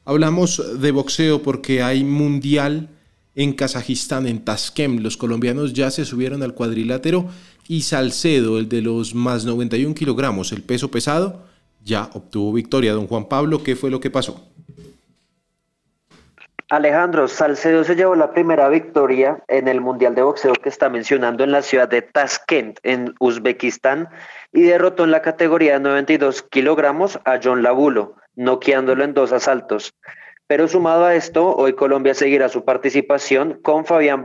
Hablamos 0.04 0.62
de 0.82 0.92
boxeo 0.92 1.42
porque 1.42 1.82
hay 1.82 2.04
mundial 2.04 2.90
en 3.34 3.54
Kazajistán, 3.54 4.28
en 4.28 4.44
Taskem. 4.44 5.00
Los 5.00 5.16
colombianos 5.16 5.72
ya 5.72 5.92
se 5.92 6.04
subieron 6.04 6.44
al 6.44 6.56
cuadrilátero 6.56 7.30
y 7.70 7.84
Salcedo, 7.84 8.60
el 8.60 8.68
de 8.68 8.82
los 8.82 9.16
más 9.16 9.46
91 9.46 9.96
kilogramos, 9.96 10.52
el 10.52 10.62
peso 10.62 10.92
pesado, 10.92 11.46
ya 11.86 12.10
obtuvo 12.14 12.52
victoria. 12.52 12.92
Don 12.92 13.08
Juan 13.08 13.30
Pablo, 13.30 13.64
¿qué 13.64 13.78
fue 13.78 13.92
lo 13.92 14.02
que 14.02 14.10
pasó? 14.10 14.46
Alejandro, 16.72 17.28
Salcedo 17.28 17.84
se 17.84 17.98
llevó 17.98 18.16
la 18.16 18.32
primera 18.32 18.70
victoria 18.70 19.44
en 19.50 19.68
el 19.68 19.82
Mundial 19.82 20.16
de 20.16 20.22
Boxeo 20.22 20.54
que 20.54 20.70
está 20.70 20.88
mencionando 20.88 21.44
en 21.44 21.52
la 21.52 21.64
ciudad 21.64 21.90
de 21.90 22.02
Tashkent, 22.02 22.80
en 22.84 23.14
Uzbekistán, 23.20 24.08
y 24.54 24.62
derrotó 24.62 25.04
en 25.04 25.12
la 25.12 25.22
categoría 25.22 25.74
de 25.74 25.80
92 25.82 26.44
kilogramos 26.44 27.20
a 27.26 27.42
John 27.44 27.62
Labulo, 27.62 28.16
noqueándolo 28.36 29.04
en 29.04 29.14
dos 29.14 29.34
asaltos. 29.34 29.94
Pero 30.48 30.70
sumado 30.70 31.04
a 31.04 31.14
esto, 31.14 31.54
hoy 31.58 31.74
Colombia 31.74 32.14
seguirá 32.14 32.48
su 32.48 32.64
participación 32.64 33.60
con 33.62 33.84
Fabián, 33.84 34.24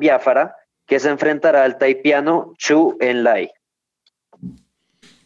Biafara, 0.00 0.56
que 0.88 0.98
se 0.98 1.08
enfrentará 1.08 1.62
al 1.62 1.78
taipiano 1.78 2.54
Chu 2.58 2.96
Enlai. 2.98 3.52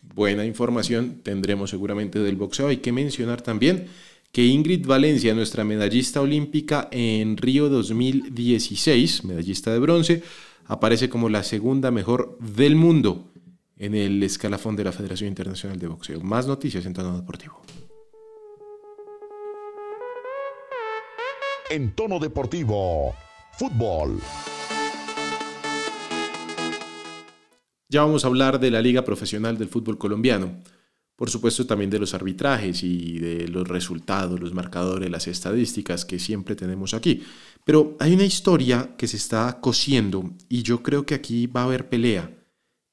Buena 0.02 0.44
información 0.44 1.22
tendremos 1.22 1.70
seguramente 1.70 2.18
del 2.18 2.36
boxeo. 2.36 2.68
Hay 2.68 2.78
que 2.78 2.92
mencionar 2.92 3.40
también 3.40 3.88
que 4.32 4.44
Ingrid 4.44 4.86
Valencia, 4.86 5.34
nuestra 5.34 5.64
medallista 5.64 6.20
olímpica 6.20 6.88
en 6.90 7.36
Río 7.36 7.68
2016, 7.68 9.24
medallista 9.24 9.72
de 9.72 9.78
bronce, 9.78 10.22
aparece 10.66 11.08
como 11.08 11.28
la 11.28 11.42
segunda 11.42 11.90
mejor 11.90 12.38
del 12.38 12.76
mundo 12.76 13.32
en 13.76 13.94
el 13.94 14.22
escalafón 14.22 14.76
de 14.76 14.84
la 14.84 14.92
Federación 14.92 15.28
Internacional 15.28 15.78
de 15.78 15.86
Boxeo. 15.88 16.20
Más 16.20 16.46
noticias 16.46 16.84
en 16.84 16.92
tono 16.92 17.16
deportivo. 17.16 17.62
En 21.70 21.92
tono 21.92 22.18
deportivo, 22.18 23.14
fútbol. 23.52 24.20
Ya 27.90 28.02
vamos 28.02 28.24
a 28.24 28.28
hablar 28.28 28.60
de 28.60 28.70
la 28.70 28.82
Liga 28.82 29.02
Profesional 29.02 29.56
del 29.56 29.68
Fútbol 29.68 29.96
Colombiano. 29.96 30.60
Por 31.18 31.30
supuesto 31.30 31.66
también 31.66 31.90
de 31.90 31.98
los 31.98 32.14
arbitrajes 32.14 32.84
y 32.84 33.18
de 33.18 33.48
los 33.48 33.66
resultados, 33.66 34.38
los 34.38 34.54
marcadores, 34.54 35.10
las 35.10 35.26
estadísticas 35.26 36.04
que 36.04 36.20
siempre 36.20 36.54
tenemos 36.54 36.94
aquí. 36.94 37.24
Pero 37.64 37.96
hay 37.98 38.14
una 38.14 38.24
historia 38.24 38.94
que 38.96 39.08
se 39.08 39.16
está 39.16 39.58
cosiendo 39.60 40.30
y 40.48 40.62
yo 40.62 40.80
creo 40.80 41.04
que 41.04 41.16
aquí 41.16 41.48
va 41.48 41.62
a 41.62 41.64
haber 41.64 41.88
pelea. 41.88 42.30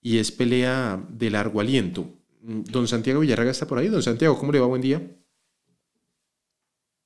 Y 0.02 0.18
es 0.18 0.32
pelea 0.32 1.06
de 1.08 1.30
largo 1.30 1.62
aliento. 1.62 2.10
Don 2.42 2.88
Santiago 2.88 3.20
Villarraga 3.20 3.52
está 3.52 3.68
por 3.68 3.78
ahí. 3.78 3.90
Don 3.90 4.02
Santiago, 4.02 4.40
¿cómo 4.40 4.52
le 4.52 4.60
va? 4.60 4.66
Buen 4.66 4.82
día. 4.82 5.08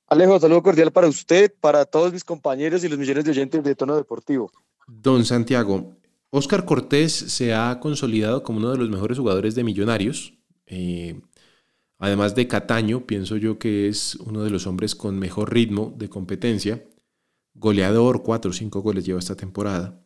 Alejo, 0.06 0.40
saludo 0.40 0.62
cordial 0.62 0.90
para 0.90 1.06
usted, 1.06 1.52
para 1.60 1.84
todos 1.84 2.14
mis 2.14 2.24
compañeros 2.24 2.82
y 2.82 2.88
los 2.88 2.98
millones 2.98 3.26
de 3.26 3.32
oyentes 3.32 3.62
de 3.62 3.74
tono 3.74 3.94
deportivo. 3.94 4.50
Don 4.86 5.26
Santiago, 5.26 5.92
Oscar 6.30 6.64
Cortés 6.64 7.12
se 7.12 7.52
ha 7.52 7.78
consolidado 7.78 8.42
como 8.42 8.58
uno 8.58 8.70
de 8.72 8.78
los 8.78 8.88
mejores 8.88 9.18
jugadores 9.18 9.54
de 9.54 9.64
Millonarios. 9.64 10.39
Eh, 10.70 11.20
además 11.98 12.34
de 12.34 12.48
Cataño, 12.48 13.04
pienso 13.06 13.36
yo 13.36 13.58
que 13.58 13.88
es 13.88 14.14
uno 14.14 14.42
de 14.42 14.50
los 14.50 14.66
hombres 14.66 14.94
con 14.94 15.18
mejor 15.18 15.52
ritmo 15.52 15.92
de 15.98 16.08
competencia. 16.08 16.86
Goleador, 17.54 18.22
cuatro 18.22 18.52
o 18.52 18.54
cinco 18.54 18.80
goles 18.80 19.04
lleva 19.04 19.18
esta 19.18 19.36
temporada. 19.36 20.00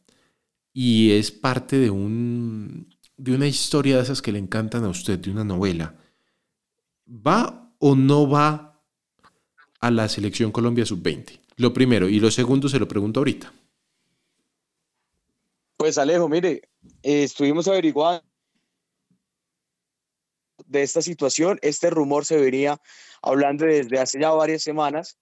Y 0.73 1.13
es 1.13 1.31
parte 1.31 1.79
de, 1.79 1.91
un, 1.91 2.89
de 3.17 3.35
una 3.35 3.47
historia 3.47 3.97
de 3.97 4.03
esas 4.03 4.23
que 4.23 4.33
le 4.33 4.39
encantan 4.39 4.85
a 4.85 4.89
usted, 4.89 5.19
de 5.19 5.31
una 5.31 5.45
novela. 5.45 5.97
¿Va 7.07 7.73
o 7.79 7.95
no 7.95 8.29
va 8.29 8.83
a 9.81 9.91
la 9.91 10.09
selección 10.09 10.51
Colombia 10.51 10.87
sub-20? 10.87 11.41
Lo 11.59 11.73
primero. 11.73 12.09
Y 12.09 12.19
lo 12.19 12.31
segundo 12.31 12.69
se 12.69 12.79
lo 12.79 12.89
pregunto 12.89 13.21
ahorita. 13.21 13.53
Pues 15.77 15.99
Alejo, 15.99 16.29
mire, 16.29 16.63
eh, 17.03 17.25
estuvimos 17.25 17.69
averiguando 17.69 18.25
de 20.79 20.85
esta 20.85 21.03
situación. 21.03 21.59
Este 21.63 21.91
rumor 21.91 22.25
se 22.25 22.37
venía 22.37 22.81
hablando 23.23 23.65
desde 23.65 23.99
hace 23.99 24.21
ya 24.21 24.31
varias 24.31 24.63
semanas. 24.63 25.19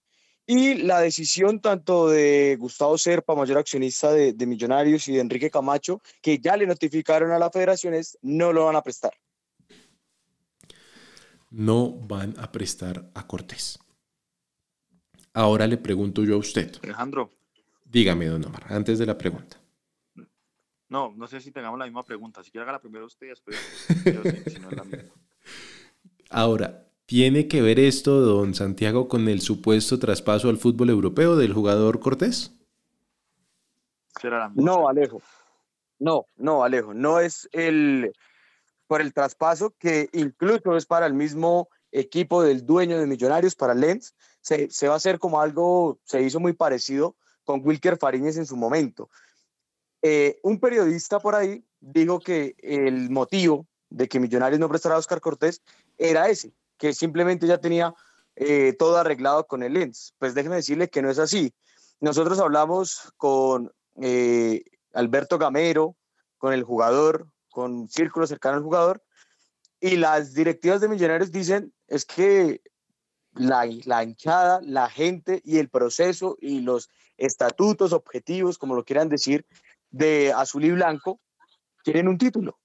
Y 0.47 0.75
la 0.75 1.01
decisión 1.01 1.61
tanto 1.61 2.09
de 2.09 2.57
Gustavo 2.59 2.99
Serpa, 2.99 3.35
mayor 3.35 3.59
accionista 3.59 4.13
de, 4.13 4.33
de, 4.33 4.47
Millonarios, 4.47 5.07
y 5.07 5.15
de 5.15 5.21
Enrique 5.21 5.51
Camacho, 5.51 6.01
que 6.21 6.39
ya 6.39 6.57
le 6.57 6.67
notificaron 6.67 7.31
a 7.31 7.39
la 7.39 7.51
federación, 7.51 7.95
es 7.95 8.19
no 8.23 8.53
lo 8.53 8.65
van 8.65 8.77
a 8.77 8.83
prestar. 8.83 9.13
No 11.51 11.93
van 11.93 12.35
a 12.39 12.51
prestar 12.51 13.11
a 13.15 13.27
Cortés. 13.27 13.79
Ahora 15.35 15.67
le 15.67 15.77
pregunto 15.77 16.25
yo 16.25 16.35
a 16.35 16.39
usted. 16.39 16.77
Alejandro. 16.83 17.31
Dígame, 17.85 18.27
don 18.27 18.45
Omar, 18.45 18.65
antes 18.71 18.99
de 18.99 19.07
la 19.07 19.17
pregunta. 19.17 19.61
No, 20.89 21.13
no 21.17 21.27
sé 21.27 21.41
si 21.41 21.53
tengamos 21.53 21.79
la 21.79 21.87
misma 21.87 22.03
pregunta. 22.03 22.43
Si 22.43 22.51
quiere 22.51 22.65
haga 22.65 22.73
la 22.73 22.81
primera 22.81 23.05
usted 23.05 23.27
y 23.27 23.31
después 23.31 23.57
yo 24.05 24.23
sé, 24.23 24.51
si 24.51 24.59
no 24.61 24.71
es 24.71 24.77
la 24.77 24.85
misma. 24.85 25.13
Ahora, 26.33 26.87
¿tiene 27.07 27.47
que 27.47 27.61
ver 27.61 27.79
esto, 27.79 28.21
don 28.21 28.55
Santiago, 28.55 29.09
con 29.09 29.29
el 29.29 29.41
supuesto 29.41 29.99
traspaso 29.99 30.49
al 30.49 30.57
fútbol 30.57 30.91
europeo 30.91 31.37
del 31.37 31.53
jugador 31.53 32.01
Cortés? 32.01 32.53
No, 34.55 34.89
Alejo. 34.89 35.21
No, 35.99 36.27
no, 36.37 36.65
Alejo. 36.65 36.95
No 36.95 37.21
es 37.21 37.49
el 37.53 38.13
por 38.87 39.01
el 39.01 39.13
traspaso 39.15 39.75
que 39.79 40.09
incluso 40.13 40.77
es 40.77 40.87
para 40.87 41.07
el 41.07 41.15
mismo 41.15 41.69
equipo 41.91 42.43
del 42.43 42.67
dueño 42.67 42.99
de 42.99 43.07
Millonarios, 43.07 43.55
para 43.55 43.75
Lens. 43.75 44.15
Se, 44.41 44.71
se 44.71 44.89
va 44.89 44.95
a 44.95 44.97
hacer 44.97 45.19
como 45.19 45.41
algo, 45.41 45.99
se 46.05 46.23
hizo 46.23 46.41
muy 46.41 46.53
parecido 46.53 47.17
con 47.45 47.65
Wilker 47.65 47.97
Fariñez 47.97 48.37
en 48.37 48.47
su 48.47 48.57
momento. 48.57 49.09
Eh, 50.03 50.41
un 50.43 50.59
periodista 50.59 51.21
por 51.21 51.35
ahí 51.35 51.65
dijo 51.81 52.21
que 52.21 52.55
el 52.59 53.11
motivo 53.11 53.67
de 53.93 54.09
que 54.09 54.21
Millonarios 54.21 54.59
no 54.59 54.69
prestara 54.69 54.95
a 54.95 54.99
Oscar 54.99 55.21
Cortés 55.21 55.63
era 55.99 56.29
ese, 56.29 56.53
que 56.79 56.93
simplemente 56.93 57.47
ya 57.47 57.59
tenía 57.59 57.95
eh, 58.37 58.75
todo 58.79 58.97
arreglado 58.97 59.47
con 59.47 59.63
el 59.63 59.75
Lens. 59.75 60.15
Pues 60.19 60.35
déjeme 60.35 60.57
decirle 60.57 60.89
que 60.89 61.03
no 61.03 61.11
es 61.11 61.19
así. 61.19 61.53
Nosotros 62.01 62.41
hablamos 62.41 63.13
con 63.17 63.73
eh, 64.01 64.65
Alberto 64.93 65.39
Gamero, 65.39 65.97
con 66.39 66.53
el 66.53 66.65
jugador, 66.65 67.29
con 67.51 67.89
círculo 67.89 68.27
cercano 68.27 68.57
al 68.57 68.63
jugador, 68.63 69.03
y 69.81 69.97
las 69.97 70.33
directivas 70.35 70.81
de 70.81 70.89
Millonarios 70.89 71.31
dicen 71.31 71.73
es 71.87 72.05
que 72.05 72.63
la, 73.35 73.67
la 73.85 74.05
hinchada, 74.05 74.61
la 74.63 74.89
gente 74.89 75.43
y 75.45 75.59
el 75.59 75.69
proceso 75.69 76.37
y 76.41 76.61
los 76.61 76.89
estatutos, 77.17 77.93
objetivos, 77.93 78.59
como 78.59 78.75
lo 78.75 78.85
quieran 78.85 79.09
decir, 79.09 79.47
de 79.91 80.33
azul 80.33 80.65
y 80.65 80.71
blanco 80.71 81.21
quieren 81.85 82.09
un 82.09 82.19
título. 82.19 82.62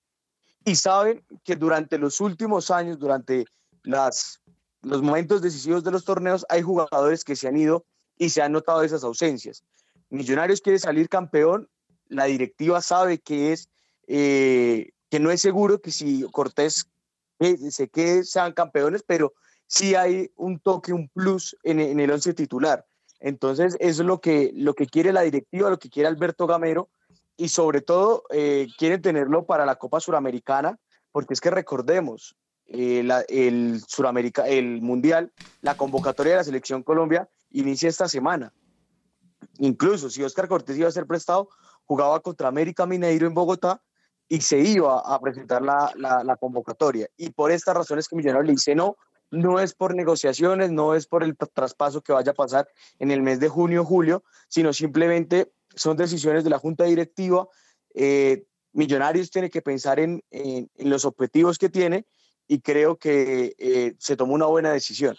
Y 0.67 0.75
saben 0.75 1.23
que 1.45 1.55
durante 1.55 1.97
los 1.97 2.19
últimos 2.19 2.71
años, 2.71 2.99
durante 2.99 3.45
las, 3.83 4.41
los 4.81 5.01
momentos 5.01 5.41
decisivos 5.41 5.81
de 5.81 5.91
los 5.91 6.03
torneos, 6.03 6.45
hay 6.49 6.61
jugadores 6.61 7.23
que 7.23 7.37
se 7.37 7.47
han 7.47 7.55
ido 7.55 7.85
y 8.17 8.31
se 8.31 8.41
han 8.41 8.51
notado 8.51 8.83
esas 8.83 9.05
ausencias. 9.05 9.63
Millonarios 10.09 10.59
quiere 10.59 10.77
salir 10.77 11.07
campeón, 11.07 11.69
la 12.09 12.25
directiva 12.25 12.81
sabe 12.81 13.19
que 13.19 13.53
es 13.53 13.69
eh, 14.07 14.89
que 15.09 15.21
no 15.21 15.31
es 15.31 15.39
seguro 15.39 15.79
que 15.79 15.91
si 15.91 16.23
Cortés 16.33 16.89
eh, 17.39 17.71
se 17.71 17.87
quede 17.87 18.25
sean 18.25 18.51
campeones, 18.51 19.03
pero 19.07 19.35
sí 19.67 19.95
hay 19.95 20.31
un 20.35 20.59
toque, 20.59 20.91
un 20.91 21.07
plus 21.07 21.55
en, 21.63 21.79
el 21.79 22.11
once 22.11 22.33
titular. 22.33 22.85
Entonces, 23.21 23.77
eso 23.79 24.01
es 24.01 24.05
lo 24.05 24.19
que, 24.19 24.51
lo 24.53 24.73
que 24.73 24.87
quiere 24.87 25.13
la 25.13 25.21
directiva, 25.21 25.69
lo 25.69 25.79
que 25.79 25.89
quiere 25.89 26.09
Alberto 26.09 26.45
Gamero, 26.45 26.89
y 27.37 27.49
sobre 27.49 27.81
todo 27.81 28.23
eh, 28.31 28.67
quieren 28.77 29.01
tenerlo 29.01 29.45
para 29.45 29.65
la 29.65 29.75
Copa 29.75 29.99
Suramericana, 29.99 30.77
porque 31.11 31.35
es 31.35 31.41
que 31.41 31.51
recordemos, 31.51 32.35
eh, 32.65 33.07
el, 33.29 33.81
Suramérica, 33.87 34.47
el 34.47 34.81
Mundial, 34.81 35.31
la 35.61 35.77
convocatoria 35.77 36.33
de 36.33 36.37
la 36.37 36.43
Selección 36.43 36.83
Colombia 36.83 37.29
inicia 37.51 37.87
esta 37.87 38.09
semana. 38.09 38.53
Incluso 39.59 40.09
si 40.09 40.23
Oscar 40.23 40.47
Cortés 40.47 40.77
iba 40.77 40.89
a 40.89 40.91
ser 40.91 41.05
prestado, 41.05 41.49
jugaba 41.85 42.19
contra 42.19 42.47
América 42.47 42.85
Mineiro 42.85 43.27
en 43.27 43.33
Bogotá 43.33 43.81
y 44.27 44.41
se 44.41 44.59
iba 44.59 44.99
a 44.99 45.19
presentar 45.21 45.61
la, 45.61 45.93
la, 45.95 46.23
la 46.23 46.35
convocatoria. 46.35 47.07
Y 47.15 47.29
por 47.29 47.51
estas 47.51 47.77
razones 47.77 48.07
que 48.07 48.15
Millonarios 48.15 48.47
le 48.47 48.53
dice 48.53 48.75
no, 48.75 48.97
no 49.31 49.59
es 49.59 49.73
por 49.73 49.95
negociaciones, 49.95 50.71
no 50.71 50.95
es 50.95 51.07
por 51.07 51.23
el 51.23 51.37
traspaso 51.37 52.01
que 52.01 52.13
vaya 52.13 52.31
a 52.31 52.35
pasar 52.35 52.67
en 52.99 53.11
el 53.11 53.21
mes 53.21 53.39
de 53.39 53.49
junio 53.49 53.81
o 53.81 53.85
julio, 53.85 54.23
sino 54.47 54.73
simplemente 54.73 55.51
son 55.77 55.95
decisiones 55.97 56.43
de 56.43 56.49
la 56.49 56.59
junta 56.59 56.83
directiva. 56.83 57.47
Eh, 57.93 58.43
Millonarios 58.73 59.31
tiene 59.31 59.49
que 59.49 59.61
pensar 59.61 59.99
en, 59.99 60.21
los 60.77 61.05
objetivos 61.05 61.57
que 61.57 61.69
tiene 61.69 62.05
y 62.47 62.59
creo 62.59 62.97
que 62.97 63.55
eh, 63.57 63.95
se 63.97 64.15
tomó 64.15 64.33
una 64.33 64.45
buena 64.45 64.71
decisión. 64.71 65.15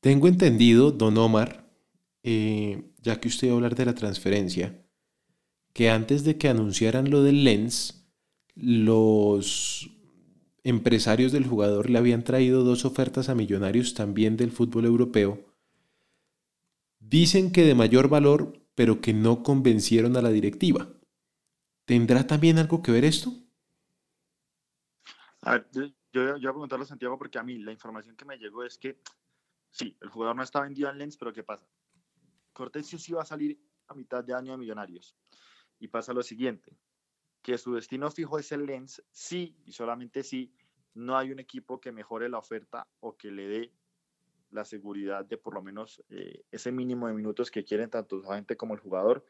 Tengo 0.00 0.28
entendido, 0.28 0.90
don 0.90 1.16
Omar, 1.16 1.66
eh, 2.22 2.82
ya 3.00 3.18
que 3.18 3.28
usted 3.28 3.48
va 3.48 3.52
a 3.52 3.54
hablar 3.54 3.74
de 3.74 3.86
la 3.86 3.94
transferencia, 3.94 4.78
que 5.72 5.88
antes 5.88 6.24
de 6.24 6.36
que 6.36 6.48
anunciaran 6.48 7.10
lo 7.10 7.22
del 7.22 7.44
Lens, 7.44 8.06
los 8.54 9.90
empresarios 10.62 11.32
del 11.32 11.46
jugador 11.46 11.90
le 11.90 11.98
habían 11.98 12.24
traído 12.24 12.64
dos 12.64 12.84
ofertas 12.84 13.28
a 13.28 13.34
millonarios 13.34 13.94
también 13.94 14.36
del 14.36 14.52
fútbol 14.52 14.84
europeo. 14.84 15.53
Dicen 17.06 17.52
que 17.52 17.64
de 17.64 17.74
mayor 17.74 18.08
valor, 18.08 18.66
pero 18.74 19.02
que 19.02 19.12
no 19.12 19.42
convencieron 19.42 20.16
a 20.16 20.22
la 20.22 20.30
directiva. 20.30 20.88
¿Tendrá 21.84 22.26
también 22.26 22.58
algo 22.58 22.82
que 22.82 22.92
ver 22.92 23.04
esto? 23.04 23.30
A 25.42 25.52
ver, 25.52 25.68
yo, 25.70 26.32
voy 26.32 26.46
a 26.46 26.50
preguntarle 26.50 26.84
a 26.84 26.88
Santiago 26.88 27.18
porque 27.18 27.38
a 27.38 27.42
mí 27.42 27.58
la 27.58 27.72
información 27.72 28.16
que 28.16 28.24
me 28.24 28.38
llegó 28.38 28.64
es 28.64 28.78
que 28.78 28.98
sí, 29.70 29.94
el 30.00 30.08
jugador 30.08 30.34
no 30.34 30.42
está 30.42 30.62
vendido 30.62 30.88
en 30.88 30.96
Lens, 30.96 31.18
pero 31.18 31.34
¿qué 31.34 31.42
pasa? 31.42 31.68
Cortés 32.54 32.86
sí 32.86 33.12
va 33.12 33.20
a 33.20 33.26
salir 33.26 33.60
a 33.88 33.94
mitad 33.94 34.24
de 34.24 34.32
año 34.32 34.52
de 34.52 34.58
Millonarios. 34.58 35.14
Y 35.78 35.88
pasa 35.88 36.14
lo 36.14 36.22
siguiente, 36.22 36.74
que 37.42 37.58
su 37.58 37.74
destino 37.74 38.10
fijo 38.10 38.38
es 38.38 38.50
el 38.52 38.64
Lens, 38.64 39.02
sí 39.10 39.54
y 39.66 39.72
solamente 39.72 40.22
si 40.22 40.54
no 40.94 41.18
hay 41.18 41.32
un 41.32 41.38
equipo 41.38 41.78
que 41.78 41.92
mejore 41.92 42.30
la 42.30 42.38
oferta 42.38 42.88
o 43.00 43.14
que 43.14 43.30
le 43.30 43.46
dé 43.46 43.72
la 44.54 44.64
seguridad 44.64 45.24
de 45.24 45.36
por 45.36 45.54
lo 45.54 45.62
menos 45.62 46.02
eh, 46.08 46.44
ese 46.50 46.72
mínimo 46.72 47.08
de 47.08 47.14
minutos 47.14 47.50
que 47.50 47.64
quieren 47.64 47.90
tanto 47.90 48.20
su 48.20 48.30
agente 48.30 48.56
como 48.56 48.74
el 48.74 48.80
jugador 48.80 49.26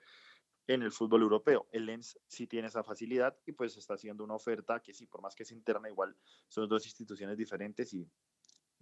en 0.66 0.83
el 0.83 0.93
fútbol 0.93 1.23
europeo. 1.23 1.66
El 1.73 1.87
Lens 1.87 2.19
sí 2.26 2.47
tiene 2.47 2.69
esa 2.69 2.85
facilidad 2.85 3.37
y 3.47 3.52
pues 3.52 3.76
está 3.76 3.95
haciendo 3.95 4.23
una 4.23 4.35
oferta 4.35 4.81
que 4.81 4.95
sí, 4.95 5.07
por 5.07 5.23
más 5.23 5.35
que 5.35 5.43
es 5.43 5.52
interna, 5.52 5.88
igual 5.88 6.16
son 6.49 6.69
dos 6.69 6.85
instituciones 6.87 7.37
diferentes 7.37 7.93
y, 7.95 8.09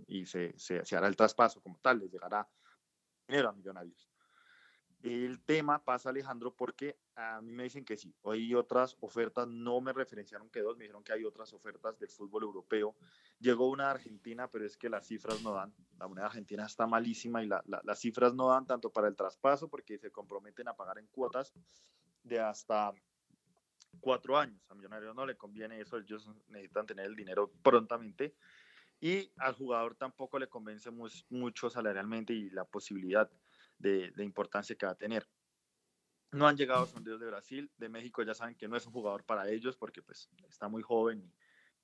y 0.07 0.27
se, 0.27 0.53
se, 0.59 0.85
se 0.85 0.97
hará 0.97 1.07
el 1.07 1.17
traspaso 1.17 1.61
como 1.63 1.79
tal, 1.81 2.01
les 2.01 2.11
llegará 2.11 2.49
dinero 3.27 3.49
a 3.49 3.53
millonarios. 3.53 4.12
El 5.03 5.41
tema 5.41 5.85
pasa, 5.85 6.11
Alejandro, 6.11 6.55
porque 6.55 6.97
a 7.17 7.41
mí 7.41 7.51
me 7.51 7.65
dicen 7.65 7.85
que 7.85 7.97
sí. 7.97 8.15
Hay 8.25 8.55
otras 8.55 8.97
ofertas, 9.01 9.49
no 9.49 9.81
me 9.81 9.93
referenciaron 9.93 10.49
que 10.49 10.61
dos, 10.61 10.77
me 10.77 10.85
dijeron 10.85 11.03
que 11.03 11.13
hay 11.13 11.25
otras 11.25 11.53
ofertas 11.53 11.99
del 11.99 12.09
fútbol 12.09 12.45
europeo. 12.45 12.95
Llegó 13.41 13.69
una 13.69 13.87
de 13.87 13.91
Argentina, 13.91 14.49
pero 14.49 14.65
es 14.65 14.77
que 14.77 14.89
las 14.89 15.09
cifras 15.09 15.43
no 15.43 15.55
dan. 15.55 15.75
La 15.99 16.07
moneda 16.07 16.27
argentina 16.27 16.65
está 16.65 16.87
malísima 16.87 17.43
y 17.43 17.49
las 17.49 17.99
cifras 17.99 18.33
no 18.35 18.49
dan 18.49 18.65
tanto 18.65 18.93
para 18.93 19.09
el 19.09 19.17
traspaso 19.17 19.69
porque 19.69 19.99
se 19.99 20.13
comprometen 20.13 20.69
a 20.69 20.77
pagar 20.77 20.99
en 20.99 21.09
cuotas 21.09 21.53
de 22.23 22.39
hasta 22.39 22.93
cuatro 24.01 24.39
años. 24.39 24.63
A 24.71 24.75
Millonarios 24.77 25.17
no 25.17 25.27
le 25.27 25.37
conviene 25.37 25.81
eso, 25.81 25.99
ellos 25.99 26.31
necesitan 26.47 26.87
tener 26.87 27.07
el 27.07 27.17
dinero 27.17 27.51
prontamente. 27.65 28.37
Y 29.01 29.33
al 29.39 29.55
jugador 29.55 29.97
tampoco 29.97 30.39
le 30.39 30.49
convence 30.49 30.93
mucho 31.29 31.69
salarialmente 31.69 32.33
y 32.35 32.51
la 32.51 32.65
posibilidad 32.65 33.29
de, 33.83 34.25
importancia 34.25 34.77
que 34.77 34.87
va 34.87 34.93
a 34.93 34.99
tener. 34.99 35.29
No 36.31 36.49
han 36.49 36.57
llegado 36.57 36.87
sondeos 36.87 37.21
de 37.21 37.27
Brasil, 37.27 37.71
de 37.77 37.89
México 37.89 38.23
ya 38.23 38.35
saben 38.35 38.55
que 38.55 38.69
no 38.69 38.77
es 38.77 38.87
un 38.87 38.93
jugador 38.93 39.25
para 39.25 39.49
ellos 39.51 39.77
porque 39.77 40.01
pues 40.01 40.31
está 40.49 40.69
muy 40.69 40.83
joven 40.83 41.31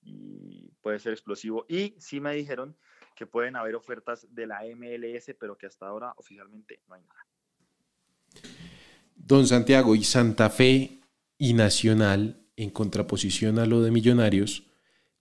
y, 0.02 0.70
puede 0.80 0.98
ser 1.00 1.12
explosivo. 1.12 1.66
Y 1.68 1.94
sí 1.98 2.20
me 2.20 2.34
dijeron 2.34 2.76
que 3.14 3.26
pueden 3.26 3.56
haber 3.56 3.74
ofertas 3.74 4.26
de 4.30 4.46
la 4.46 4.60
MLS, 4.74 5.34
pero 5.38 5.58
que 5.58 5.66
hasta 5.66 5.86
ahora 5.86 6.14
oficialmente 6.16 6.80
no 6.86 6.94
hay 6.94 7.02
nada. 7.02 7.26
Don 9.14 9.46
Santiago, 9.46 9.94
y 9.94 10.04
Santa 10.04 10.48
Fe 10.48 11.00
y 11.36 11.52
Nacional, 11.52 12.46
en 12.56 12.70
contraposición 12.70 13.58
a 13.58 13.66
lo 13.66 13.82
de 13.82 13.90
Millonarios, 13.90 14.64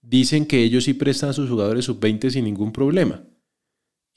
dicen 0.01 0.45
que 0.45 0.63
ellos 0.63 0.86
sí 0.86 0.93
prestan 0.93 1.32
a 1.32 1.34
sus 1.34 1.49
jugadores 1.49 1.86
sub-20 1.86 2.30
sin 2.30 2.45
ningún 2.45 2.71
problema. 2.71 3.23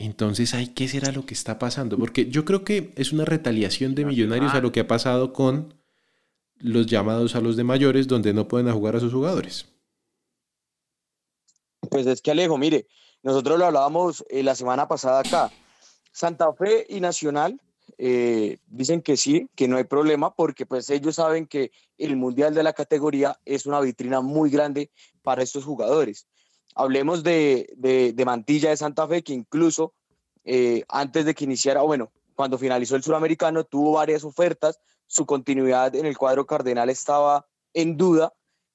Entonces, 0.00 0.54
¿hay 0.54 0.68
qué 0.68 0.88
será 0.88 1.12
lo 1.12 1.26
que 1.26 1.34
está 1.34 1.58
pasando? 1.58 1.98
Porque 1.98 2.30
yo 2.30 2.46
creo 2.46 2.64
que 2.64 2.90
es 2.96 3.12
una 3.12 3.26
retaliación 3.26 3.94
de 3.94 4.06
millonarios 4.06 4.54
a 4.54 4.60
lo 4.62 4.72
que 4.72 4.80
ha 4.80 4.88
pasado 4.88 5.34
con 5.34 5.74
los 6.56 6.86
llamados 6.86 7.34
a 7.34 7.42
los 7.42 7.54
de 7.54 7.64
mayores, 7.64 8.08
donde 8.08 8.32
no 8.32 8.48
pueden 8.48 8.72
jugar 8.72 8.96
a 8.96 9.00
sus 9.00 9.12
jugadores. 9.12 9.66
Pues 11.90 12.06
es 12.06 12.22
que 12.22 12.30
Alejo, 12.30 12.56
mire, 12.56 12.86
nosotros 13.22 13.58
lo 13.58 13.66
hablábamos 13.66 14.24
eh, 14.30 14.42
la 14.42 14.54
semana 14.54 14.88
pasada 14.88 15.20
acá. 15.20 15.52
Santa 16.12 16.50
Fe 16.54 16.86
y 16.88 17.00
Nacional 17.00 17.60
eh, 17.98 18.56
dicen 18.68 19.02
que 19.02 19.18
sí, 19.18 19.50
que 19.54 19.68
no 19.68 19.76
hay 19.76 19.84
problema, 19.84 20.34
porque 20.34 20.64
pues 20.64 20.88
ellos 20.88 21.16
saben 21.16 21.46
que 21.46 21.72
el 21.98 22.16
Mundial 22.16 22.54
de 22.54 22.62
la 22.62 22.72
categoría 22.72 23.38
es 23.44 23.66
una 23.66 23.80
vitrina 23.80 24.22
muy 24.22 24.48
grande 24.48 24.90
para 25.20 25.42
estos 25.42 25.66
jugadores. 25.66 26.26
Hablemos 26.74 27.22
de, 27.22 27.68
de, 27.76 28.24
Mantilla 28.24 28.70
de 28.70 28.76
Santa 28.76 29.06
Fe, 29.09 29.22
que 29.22 29.33
incluso 29.33 29.94
eh, 30.44 30.85
antes 30.88 31.24
de 31.24 31.35
que 31.35 31.44
iniciara, 31.44 31.83
bueno, 31.83 32.12
cuando 32.35 32.59
finalizó 32.59 32.96
el 32.96 33.02
suramericano, 33.02 33.64
tuvo 33.64 33.92
varias 33.92 34.24
ofertas, 34.24 34.80
su 35.06 35.26
continuidad 35.26 35.94
en 35.94 36.06
el 36.06 36.16
cuadro 36.16 36.46
cardenal 36.46 36.88
estaba 36.88 37.46
en 37.74 37.96
duda 37.96 38.33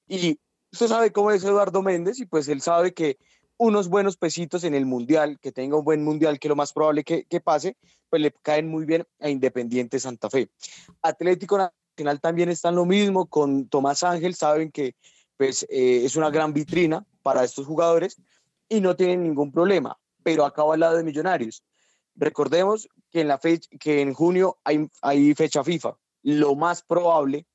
y 0.08 0.40
usted 0.72 0.88
sabe 0.88 1.12
cómo 1.12 1.32
es 1.32 1.44
Eduardo 1.44 1.82
Méndez 1.82 2.20
y 2.20 2.26
pues 2.26 2.48
él 2.50 2.62
sabe 2.62 2.94
que 2.94 3.18
unos 3.58 3.88
buenos 3.88 4.18
pesitos 4.18 4.66
en 4.66 4.74
el 4.74 4.86
mundial, 4.86 5.40
que 5.40 5.52
tenga 5.52 5.78
un 5.78 5.86
buen 5.86 6.04
mundial, 6.04 6.40
que 6.40 6.50
lo 6.50 6.56
más 6.56 6.74
probable 6.74 7.04
que, 7.04 7.42
pase, 7.42 7.78
pues 8.10 8.22
le 8.22 8.32
caen 8.32 8.68
muy 8.68 8.86
bien 8.86 9.06
a 9.20 9.30
Independiente 9.30 10.00
Santa 10.00 10.30
Fe. 10.30 10.50
Atlético 11.02 11.58
Nacional 11.58 12.20
también 12.20 12.50
está 12.50 12.70
en 12.70 12.76
lo 12.76 12.86
mismo 12.86 13.28
con 13.28 13.70
Tomás 13.70 14.04
Ángel, 14.04 14.36
saben 14.36 14.72
que 14.72 14.96
pues 15.38 15.66
eh, 15.70 16.04
es 16.04 16.16
una 16.18 16.30
gran 16.30 16.54
vitrina 16.54 17.06
para 17.26 17.44
estos 17.44 17.66
jugadores 17.66 18.22
y 18.70 18.82
no 18.82 18.96
tienen 18.96 19.24
ningún 19.24 19.52
problema, 19.52 19.98
pero 20.22 20.46
acaba 20.46 20.76
al 20.76 20.82
lado 20.82 20.98
de 20.98 21.04
Millonarios. 21.04 21.64
Recordemos 22.14 22.88
que 23.10 23.22
en, 23.22 23.28
la 23.28 23.40
fecha, 23.40 23.68
que 23.80 24.02
en 24.02 24.14
junio 24.14 24.60
hay, 24.64 24.88
hay 25.02 25.34
fecha 25.34 25.64
FIFA. 25.64 25.98
Lo 26.22 26.54
más 26.54 26.84
probable 26.84 27.48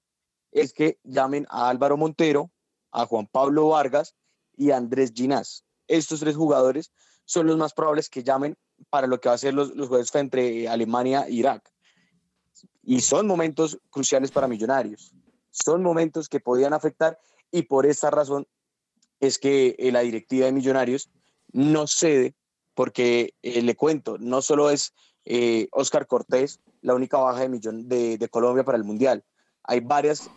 es 0.50 0.72
que 0.72 0.98
llamen 1.04 1.46
a 1.48 1.68
Álvaro 1.68 1.96
Montero, 1.96 2.50
a 2.90 3.06
Juan 3.06 3.28
Pablo 3.28 3.68
Vargas 3.68 4.16
y 4.56 4.72
a 4.72 4.76
Andrés 4.76 5.12
Ginás. 5.14 5.64
Estos 5.87 6.18
tres 6.18 6.35
jugadores 6.35 6.90
son 7.24 7.46
los 7.46 7.56
más 7.56 7.72
probables 7.72 8.09
que 8.09 8.24
llamen 8.24 8.56
para 8.88 9.06
lo 9.06 9.20
que 9.20 9.28
va 9.28 9.37
a 9.37 9.38
ser 9.38 9.54
los, 9.54 9.76
los 9.76 9.87
juegos 9.87 10.12
entre 10.16 10.66
Alemania 10.66 11.26
e 11.28 11.35
Irak. 11.35 11.72
Y 12.83 13.02
son 13.02 13.28
momentos 13.28 13.78
cruciales 13.88 14.33
para 14.33 14.48
Millonarios. 14.48 15.14
Son 15.52 15.80
momentos 15.80 16.28
que 16.28 16.40
podían 16.40 16.72
afectar 16.72 17.20
y 17.52 17.62
por 17.62 17.87
esta 17.87 18.11
razón 18.11 18.48
es 19.20 19.38
que 19.38 19.76
eh, 19.78 19.92
la 19.92 20.00
directiva 20.00 20.46
de 20.46 20.52
Millonarios 20.52 21.11
no 21.52 21.87
cede, 21.87 22.35
porque 22.74 23.35
eh, 23.42 23.62
le 23.62 23.76
cuento, 23.76 24.18
no 24.18 24.42
solo 24.42 24.70
es 24.70 24.94
eh, 25.24 25.68
Oscar 25.72 26.06
Cortés 26.06 26.61
la 26.80 26.94
única 26.94 27.18
baja 27.18 27.46
de, 27.46 28.16
de, 28.16 28.28
Colombia 28.28 28.64
para 28.64 28.78
el 28.78 28.85
Mundial, 28.85 29.22
hay 29.62 29.80
varios 29.80 30.30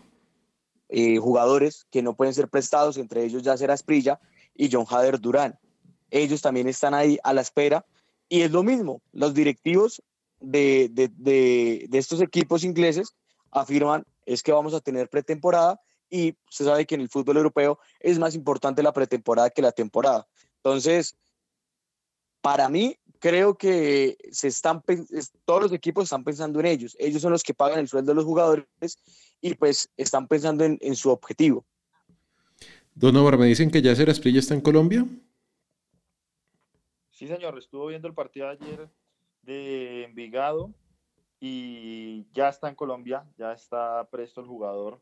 jugadores 1.19 1.87
que 1.89 2.03
no 2.03 2.15
pueden 2.15 2.35
ser 2.35 2.49
prestados, 2.49 2.97
entre 2.97 3.23
ellos 3.23 3.41
ya 3.41 3.57
será 3.57 3.73
Esprilla 3.73 4.19
y 4.53 4.69
John 4.71 4.85
Hader 4.87 5.19
Durán. 5.19 5.57
Ellos 6.11 6.43
también 6.43 6.67
están 6.67 6.93
ahí 6.93 7.17
a 7.23 7.33
la 7.33 7.41
espera 7.41 7.83
y 8.29 8.41
es 8.41 8.51
lo 8.51 8.61
mismo, 8.61 9.01
los 9.11 9.33
directivos 9.33 10.03
de, 10.39 10.89
de 10.91 11.97
estos 11.97 12.21
equipos 12.21 12.63
ingleses 12.63 13.15
afirman 13.49 14.05
es 14.25 14.43
que 14.43 14.51
vamos 14.51 14.75
a 14.75 14.81
tener 14.81 15.09
pretemporada 15.09 15.79
y 16.13 16.37
se 16.47 16.63
sabe 16.63 16.85
que 16.85 16.93
en 16.93 17.01
el 17.01 17.09
fútbol 17.09 17.37
europeo 17.37 17.79
es 17.99 18.19
más 18.19 18.35
importante 18.35 18.83
la 18.83 18.93
pretemporada 18.93 19.49
que 19.49 19.63
la 19.63 19.71
temporada. 19.71 20.27
Entonces, 20.57 21.17
para 22.39 22.69
mí, 22.69 22.99
creo 23.17 23.57
que 23.57 24.15
se 24.31 24.47
están, 24.47 24.83
todos 25.43 25.63
los 25.63 25.73
equipos 25.73 26.03
están 26.03 26.23
pensando 26.23 26.59
en 26.59 26.67
ellos. 26.67 26.95
Ellos 26.99 27.19
son 27.19 27.31
los 27.31 27.41
que 27.41 27.55
pagan 27.55 27.79
el 27.79 27.87
sueldo 27.87 28.11
de 28.11 28.15
los 28.15 28.25
jugadores 28.25 28.67
y 29.41 29.55
pues 29.55 29.89
están 29.97 30.27
pensando 30.27 30.63
en, 30.63 30.95
su 30.95 31.09
objetivo. 31.09 31.65
Don 32.93 33.15
Omar, 33.15 33.39
me 33.39 33.47
dicen 33.47 33.71
que 33.71 33.81
ya 33.81 33.93
Esprilla 33.93 34.37
está 34.37 34.53
en 34.53 34.61
Colombia. 34.61 35.07
Sí, 37.09 37.27
señor, 37.27 37.57
estuvo 37.57 37.87
viendo 37.87 38.07
el 38.07 38.13
partido 38.13 38.49
ayer 38.49 38.87
de 39.41 40.03
Envigado 40.03 40.71
y 41.39 42.27
ya 42.33 42.49
está 42.49 42.69
en 42.69 42.75
Colombia, 42.75 43.25
ya 43.35 43.51
está 43.51 44.07
presto 44.11 44.41
el 44.41 44.47
jugador 44.47 45.01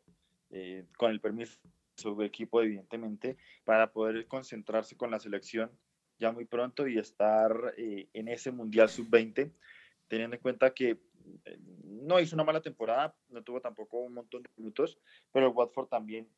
eh, 0.52 0.86
con 0.98 1.12
el 1.12 1.20
permiso 1.20 1.60
de 1.64 1.72
su 1.96 2.22
equipo, 2.22 2.62
evidentemente, 2.62 3.38
para 3.64 3.92
poder 3.92 4.28
concentrarse 4.28 4.96
con 4.96 5.12
la 5.12 5.20
selección 5.20 5.72
ya 6.22 6.32
muy 6.32 6.46
pronto 6.46 6.88
y 6.88 7.00
estar 7.00 7.74
eh, 7.78 8.08
en 8.14 8.28
ese 8.28 8.52
Mundial 8.52 8.90
Sub-20, 8.90 9.52
teniendo 10.08 10.36
en 10.36 10.42
cuenta 10.42 10.72
que 10.72 11.00
eh, 11.46 11.60
no 11.84 12.20
hizo 12.20 12.36
una 12.36 12.44
mala 12.44 12.62
temporada, 12.62 13.16
no 13.30 13.44
tuvo 13.44 13.60
tampoco 13.60 13.98
un 13.98 14.14
montón 14.14 14.44
de 14.44 14.50
minutos, 14.56 15.00
pero 15.32 15.48
el 15.48 15.54
Watford 15.54 15.88
también 15.88 16.30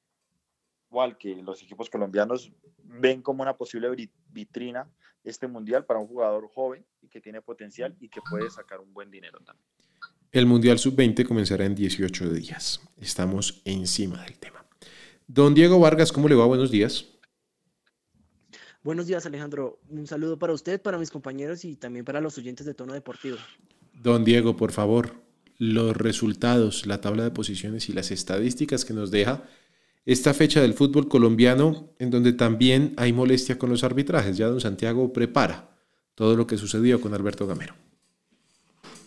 igual 0.90 1.18
que 1.18 1.36
los 1.36 1.62
equipos 1.64 1.90
colombianos 1.90 2.52
ven 2.84 3.22
como 3.22 3.42
una 3.42 3.58
posible 3.58 3.90
vitrina 4.30 4.88
este 5.24 5.48
mundial 5.48 5.86
para 5.86 6.00
un 6.00 6.08
jugador 6.08 6.48
joven 6.50 6.86
y 7.02 7.10
que 7.10 7.20
tiene 7.20 7.42
potencial 7.42 7.96
y 8.00 8.10
que 8.10 8.22
puede 8.30 8.50
sacar 8.50 8.80
un 8.80 8.94
buen 8.94 9.10
dinero 9.10 9.40
también. 9.40 9.68
El 10.34 10.48
Mundial 10.48 10.80
Sub-20 10.80 11.28
comenzará 11.28 11.64
en 11.64 11.76
18 11.76 12.32
días. 12.32 12.82
Estamos 13.00 13.62
encima 13.66 14.20
del 14.24 14.40
tema. 14.40 14.66
Don 15.28 15.54
Diego 15.54 15.80
Vargas, 15.80 16.12
¿cómo 16.12 16.28
le 16.28 16.34
va? 16.34 16.48
Buenos 16.48 16.72
días. 16.72 17.06
Buenos 18.82 19.06
días, 19.06 19.28
Alejandro. 19.28 19.80
Un 19.90 20.08
saludo 20.08 20.40
para 20.40 20.54
usted, 20.54 20.82
para 20.82 20.98
mis 20.98 21.12
compañeros 21.12 21.64
y 21.66 21.76
también 21.76 22.04
para 22.04 22.20
los 22.20 22.36
oyentes 22.40 22.66
de 22.66 22.74
Tono 22.74 22.94
Deportivo. 22.94 23.38
Don 23.94 24.26
Diego, 24.26 24.58
por 24.58 24.72
favor, 24.72 25.14
los 25.60 25.96
resultados, 25.96 26.88
la 26.88 27.00
tabla 27.00 27.26
de 27.26 27.30
posiciones 27.30 27.88
y 27.90 27.94
las 27.94 28.10
estadísticas 28.10 28.86
que 28.86 28.96
nos 28.96 29.12
deja 29.12 29.44
esta 30.04 30.34
fecha 30.34 30.64
del 30.64 30.74
fútbol 30.74 31.10
colombiano, 31.10 31.94
en 32.00 32.10
donde 32.10 32.34
también 32.34 32.96
hay 32.98 33.14
molestia 33.14 33.60
con 33.60 33.70
los 33.70 33.84
arbitrajes. 33.84 34.36
Ya 34.36 34.48
don 34.48 34.60
Santiago 34.60 35.14
prepara 35.14 35.78
todo 36.16 36.36
lo 36.36 36.48
que 36.48 36.58
sucedió 36.58 37.00
con 37.00 37.14
Alberto 37.14 37.46
Gamero. 37.46 37.76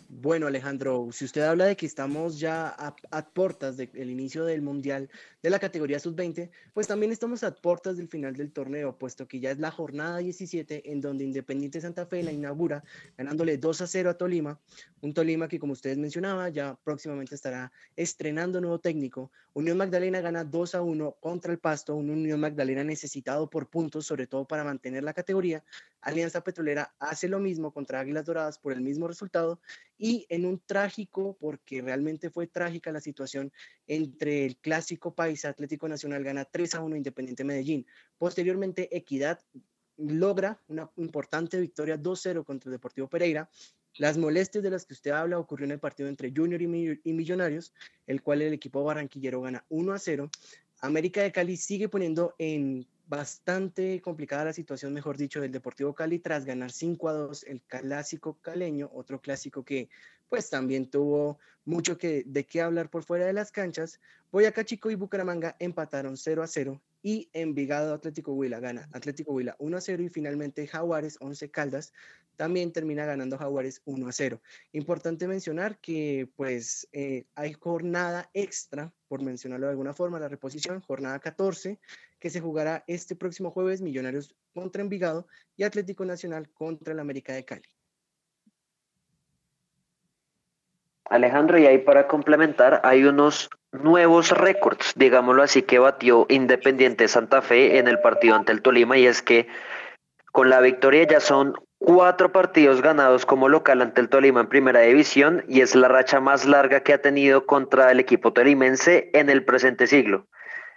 Bueno, 0.08 0.46
Alejandro, 0.46 1.08
si 1.10 1.24
usted 1.24 1.42
habla 1.42 1.64
de 1.64 1.76
que 1.76 1.84
estamos 1.84 2.38
ya 2.38 2.68
a, 2.68 3.26
puertas 3.28 3.76
del 3.76 4.08
inicio 4.08 4.44
del 4.44 4.62
Mundial 4.62 5.10
de 5.42 5.50
la 5.50 5.58
categoría 5.58 5.98
sub-20, 5.98 6.50
pues 6.72 6.86
también 6.86 7.10
estamos 7.10 7.42
a 7.42 7.52
puertas 7.52 7.96
del 7.96 8.06
final 8.06 8.36
del 8.36 8.52
torneo, 8.52 8.96
puesto 8.96 9.26
que 9.26 9.40
ya 9.40 9.50
es 9.50 9.58
la 9.58 9.72
jornada 9.72 10.18
17 10.18 10.92
en 10.92 11.00
donde 11.00 11.24
Independiente 11.24 11.80
Santa 11.80 12.06
Fe 12.06 12.22
la 12.22 12.30
inaugura 12.30 12.84
ganándole 13.18 13.58
2 13.58 13.80
a 13.80 13.86
0 13.88 14.10
a 14.10 14.14
Tolima, 14.14 14.60
un 15.00 15.12
Tolima 15.12 15.48
que 15.48 15.58
como 15.58 15.72
ustedes 15.72 15.98
mencionaba 15.98 16.48
ya 16.50 16.78
próximamente 16.84 17.34
estará 17.34 17.72
estrenando 17.96 18.60
nuevo 18.60 18.78
técnico. 18.78 19.32
Unión 19.54 19.76
Magdalena 19.76 20.20
gana 20.20 20.44
2 20.44 20.74
a 20.76 20.82
1 20.82 21.16
contra 21.18 21.50
el 21.50 21.58
Pasto, 21.58 21.96
un 21.96 22.10
Unión 22.10 22.38
Magdalena 22.38 22.84
necesitado 22.84 23.50
por 23.50 23.68
puntos, 23.70 24.06
sobre 24.06 24.26
todo 24.26 24.44
para 24.44 24.62
mantener 24.62 25.02
la 25.02 25.14
categoría. 25.14 25.64
Alianza 26.00 26.42
Petrolera 26.42 26.94
hace 27.00 27.26
lo 27.26 27.40
mismo 27.40 27.72
contra 27.72 28.00
Águilas 28.00 28.26
Doradas 28.26 28.58
por 28.58 28.72
el 28.72 28.80
mismo 28.80 29.08
resultado 29.08 29.58
y 29.98 30.26
en 30.28 30.44
un 30.44 30.60
trágico, 30.64 31.36
porque 31.40 31.82
realmente 31.82 32.30
fue 32.30 32.46
trágica 32.46 32.92
la 32.92 33.00
situación 33.00 33.52
entre 33.86 34.44
el 34.44 34.56
clásico 34.56 35.14
país 35.14 35.44
Atlético 35.44 35.88
Nacional 35.88 36.22
gana 36.22 36.44
3 36.44 36.74
a 36.74 36.80
1 36.82 36.96
Independiente 36.96 37.44
Medellín. 37.44 37.86
Posteriormente, 38.18 38.94
Equidad 38.96 39.40
logra 39.96 40.60
una 40.68 40.90
importante 40.96 41.58
victoria 41.60 41.98
2-0 41.98 42.44
contra 42.44 42.70
Deportivo 42.70 43.08
Pereira. 43.08 43.48
Las 43.98 44.18
molestias 44.18 44.62
de 44.62 44.70
las 44.70 44.84
que 44.84 44.92
usted 44.92 45.12
habla 45.12 45.38
ocurrió 45.38 45.64
en 45.64 45.72
el 45.72 45.80
partido 45.80 46.08
entre 46.08 46.32
Junior 46.34 46.60
y 46.60 47.12
Millonarios, 47.12 47.72
el 48.06 48.20
cual 48.20 48.42
el 48.42 48.52
equipo 48.52 48.84
barranquillero 48.84 49.40
gana 49.40 49.64
1 49.70 49.92
a 49.92 49.98
0. 49.98 50.30
América 50.80 51.22
de 51.22 51.32
Cali 51.32 51.56
sigue 51.56 51.88
poniendo 51.88 52.34
en 52.38 52.86
bastante 53.06 54.00
complicada 54.00 54.46
la 54.46 54.52
situación, 54.52 54.92
mejor 54.92 55.16
dicho, 55.16 55.40
del 55.40 55.52
Deportivo 55.52 55.94
Cali 55.94 56.18
tras 56.18 56.44
ganar 56.44 56.72
5 56.72 57.08
a 57.08 57.12
2 57.12 57.44
el 57.44 57.62
clásico 57.62 58.38
caleño, 58.40 58.90
otro 58.92 59.20
clásico 59.20 59.64
que 59.64 59.88
pues 60.28 60.50
también 60.50 60.90
tuvo 60.90 61.38
mucho 61.64 61.98
que, 61.98 62.24
de 62.26 62.44
qué 62.44 62.60
hablar 62.60 62.90
por 62.90 63.04
fuera 63.04 63.26
de 63.26 63.32
las 63.32 63.52
canchas. 63.52 64.00
Boyacá 64.32 64.64
Chico 64.64 64.90
y 64.90 64.96
Bucaramanga 64.96 65.56
empataron 65.58 66.16
0 66.16 66.42
a 66.42 66.46
0 66.46 66.80
y 67.02 67.30
Envigado 67.32 67.94
Atlético 67.94 68.32
Huila 68.32 68.58
gana 68.58 68.88
Atlético 68.92 69.32
Huila 69.32 69.54
1 69.60 69.76
a 69.76 69.80
0 69.80 70.02
y 70.02 70.08
finalmente 70.08 70.66
Jaguares 70.66 71.16
11 71.20 71.50
Caldas 71.50 71.92
también 72.36 72.72
termina 72.72 73.06
ganando 73.06 73.38
Jaguares 73.38 73.82
1 73.84 74.08
a 74.08 74.12
0. 74.12 74.40
Importante 74.72 75.26
mencionar 75.26 75.78
que 75.78 76.28
pues 76.36 76.88
eh, 76.92 77.24
hay 77.34 77.54
jornada 77.54 78.30
extra, 78.34 78.92
por 79.08 79.22
mencionarlo 79.22 79.66
de 79.66 79.70
alguna 79.70 79.94
forma, 79.94 80.20
la 80.20 80.28
reposición, 80.28 80.80
jornada 80.80 81.18
14, 81.18 81.78
que 82.18 82.30
se 82.30 82.40
jugará 82.40 82.84
este 82.86 83.16
próximo 83.16 83.50
jueves, 83.50 83.82
Millonarios 83.82 84.34
contra 84.54 84.82
Envigado 84.82 85.26
y 85.56 85.64
Atlético 85.64 86.04
Nacional 86.04 86.48
contra 86.50 86.92
el 86.92 87.00
América 87.00 87.32
de 87.32 87.44
Cali. 87.44 87.68
Alejandro, 91.08 91.58
y 91.58 91.66
ahí 91.66 91.78
para 91.78 92.08
complementar, 92.08 92.80
hay 92.82 93.04
unos 93.04 93.48
nuevos 93.70 94.30
récords, 94.32 94.92
digámoslo 94.96 95.42
así, 95.42 95.62
que 95.62 95.78
batió 95.78 96.26
Independiente 96.28 97.06
Santa 97.06 97.42
Fe 97.42 97.78
en 97.78 97.86
el 97.86 98.00
partido 98.00 98.34
ante 98.34 98.52
el 98.52 98.62
Tolima, 98.62 98.98
y 98.98 99.06
es 99.06 99.22
que 99.22 99.46
con 100.32 100.50
la 100.50 100.60
victoria 100.60 101.06
ya 101.06 101.20
son 101.20 101.54
cuatro 101.78 102.32
partidos 102.32 102.82
ganados 102.82 103.24
como 103.24 103.48
local 103.48 103.82
ante 103.82 104.00
el 104.00 104.08
Tolima 104.08 104.40
en 104.40 104.48
primera 104.48 104.80
división, 104.80 105.44
y 105.48 105.60
es 105.60 105.76
la 105.76 105.88
racha 105.88 106.18
más 106.18 106.44
larga 106.44 106.80
que 106.80 106.92
ha 106.92 107.00
tenido 107.00 107.46
contra 107.46 107.92
el 107.92 108.00
equipo 108.00 108.32
tolimense 108.32 109.10
en 109.12 109.30
el 109.30 109.44
presente 109.44 109.86
siglo. 109.86 110.26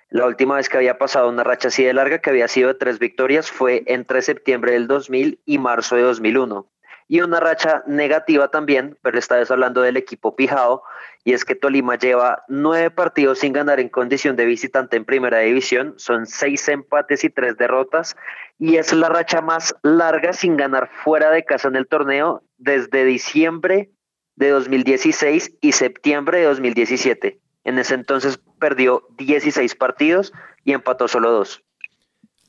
La 0.09 0.25
última 0.25 0.55
vez 0.55 0.69
que 0.69 0.77
había 0.77 0.97
pasado 0.97 1.29
una 1.29 1.43
racha 1.43 1.67
así 1.67 1.83
de 1.83 1.93
larga, 1.93 2.19
que 2.19 2.29
había 2.29 2.47
sido 2.47 2.69
de 2.69 2.73
tres 2.73 2.99
victorias, 2.99 3.51
fue 3.51 3.83
entre 3.85 4.21
septiembre 4.21 4.71
del 4.73 4.87
2000 4.87 5.39
y 5.45 5.57
marzo 5.59 5.95
de 5.95 6.01
2001 6.01 6.67
y 7.11 7.21
una 7.21 7.39
racha 7.39 7.83
negativa 7.87 8.49
también, 8.49 8.95
pero 9.01 9.17
esta 9.17 9.35
vez 9.35 9.49
hablando 9.49 9.81
del 9.81 9.97
equipo 9.97 10.35
Pijao, 10.35 10.83
y 11.23 11.33
es 11.33 11.43
que 11.43 11.55
Tolima 11.55 11.97
lleva 11.97 12.43
nueve 12.47 12.91
partidos 12.91 13.39
sin 13.39 13.51
ganar 13.51 13.79
en 13.79 13.89
condición 13.89 14.35
de 14.35 14.45
visitante 14.45 14.95
en 14.95 15.05
primera 15.05 15.39
división, 15.39 15.95
son 15.97 16.27
seis 16.27 16.69
empates 16.69 17.23
y 17.23 17.31
tres 17.31 17.57
derrotas, 17.57 18.15
y 18.59 18.75
es 18.75 18.93
la 18.93 19.09
racha 19.09 19.41
más 19.41 19.75
larga 19.81 20.33
sin 20.33 20.55
ganar 20.55 20.87
fuera 21.03 21.31
de 21.31 21.43
casa 21.43 21.67
en 21.67 21.77
el 21.77 21.87
torneo 21.87 22.43
desde 22.57 23.03
diciembre 23.05 23.89
de 24.35 24.49
2016 24.49 25.57
y 25.61 25.71
septiembre 25.71 26.37
de 26.37 26.45
2017. 26.45 27.39
En 27.63 27.77
ese 27.77 27.95
entonces 27.95 28.39
perdió 28.59 29.07
16 29.17 29.75
partidos 29.75 30.33
y 30.63 30.73
empató 30.73 31.07
solo 31.07 31.31
dos. 31.31 31.63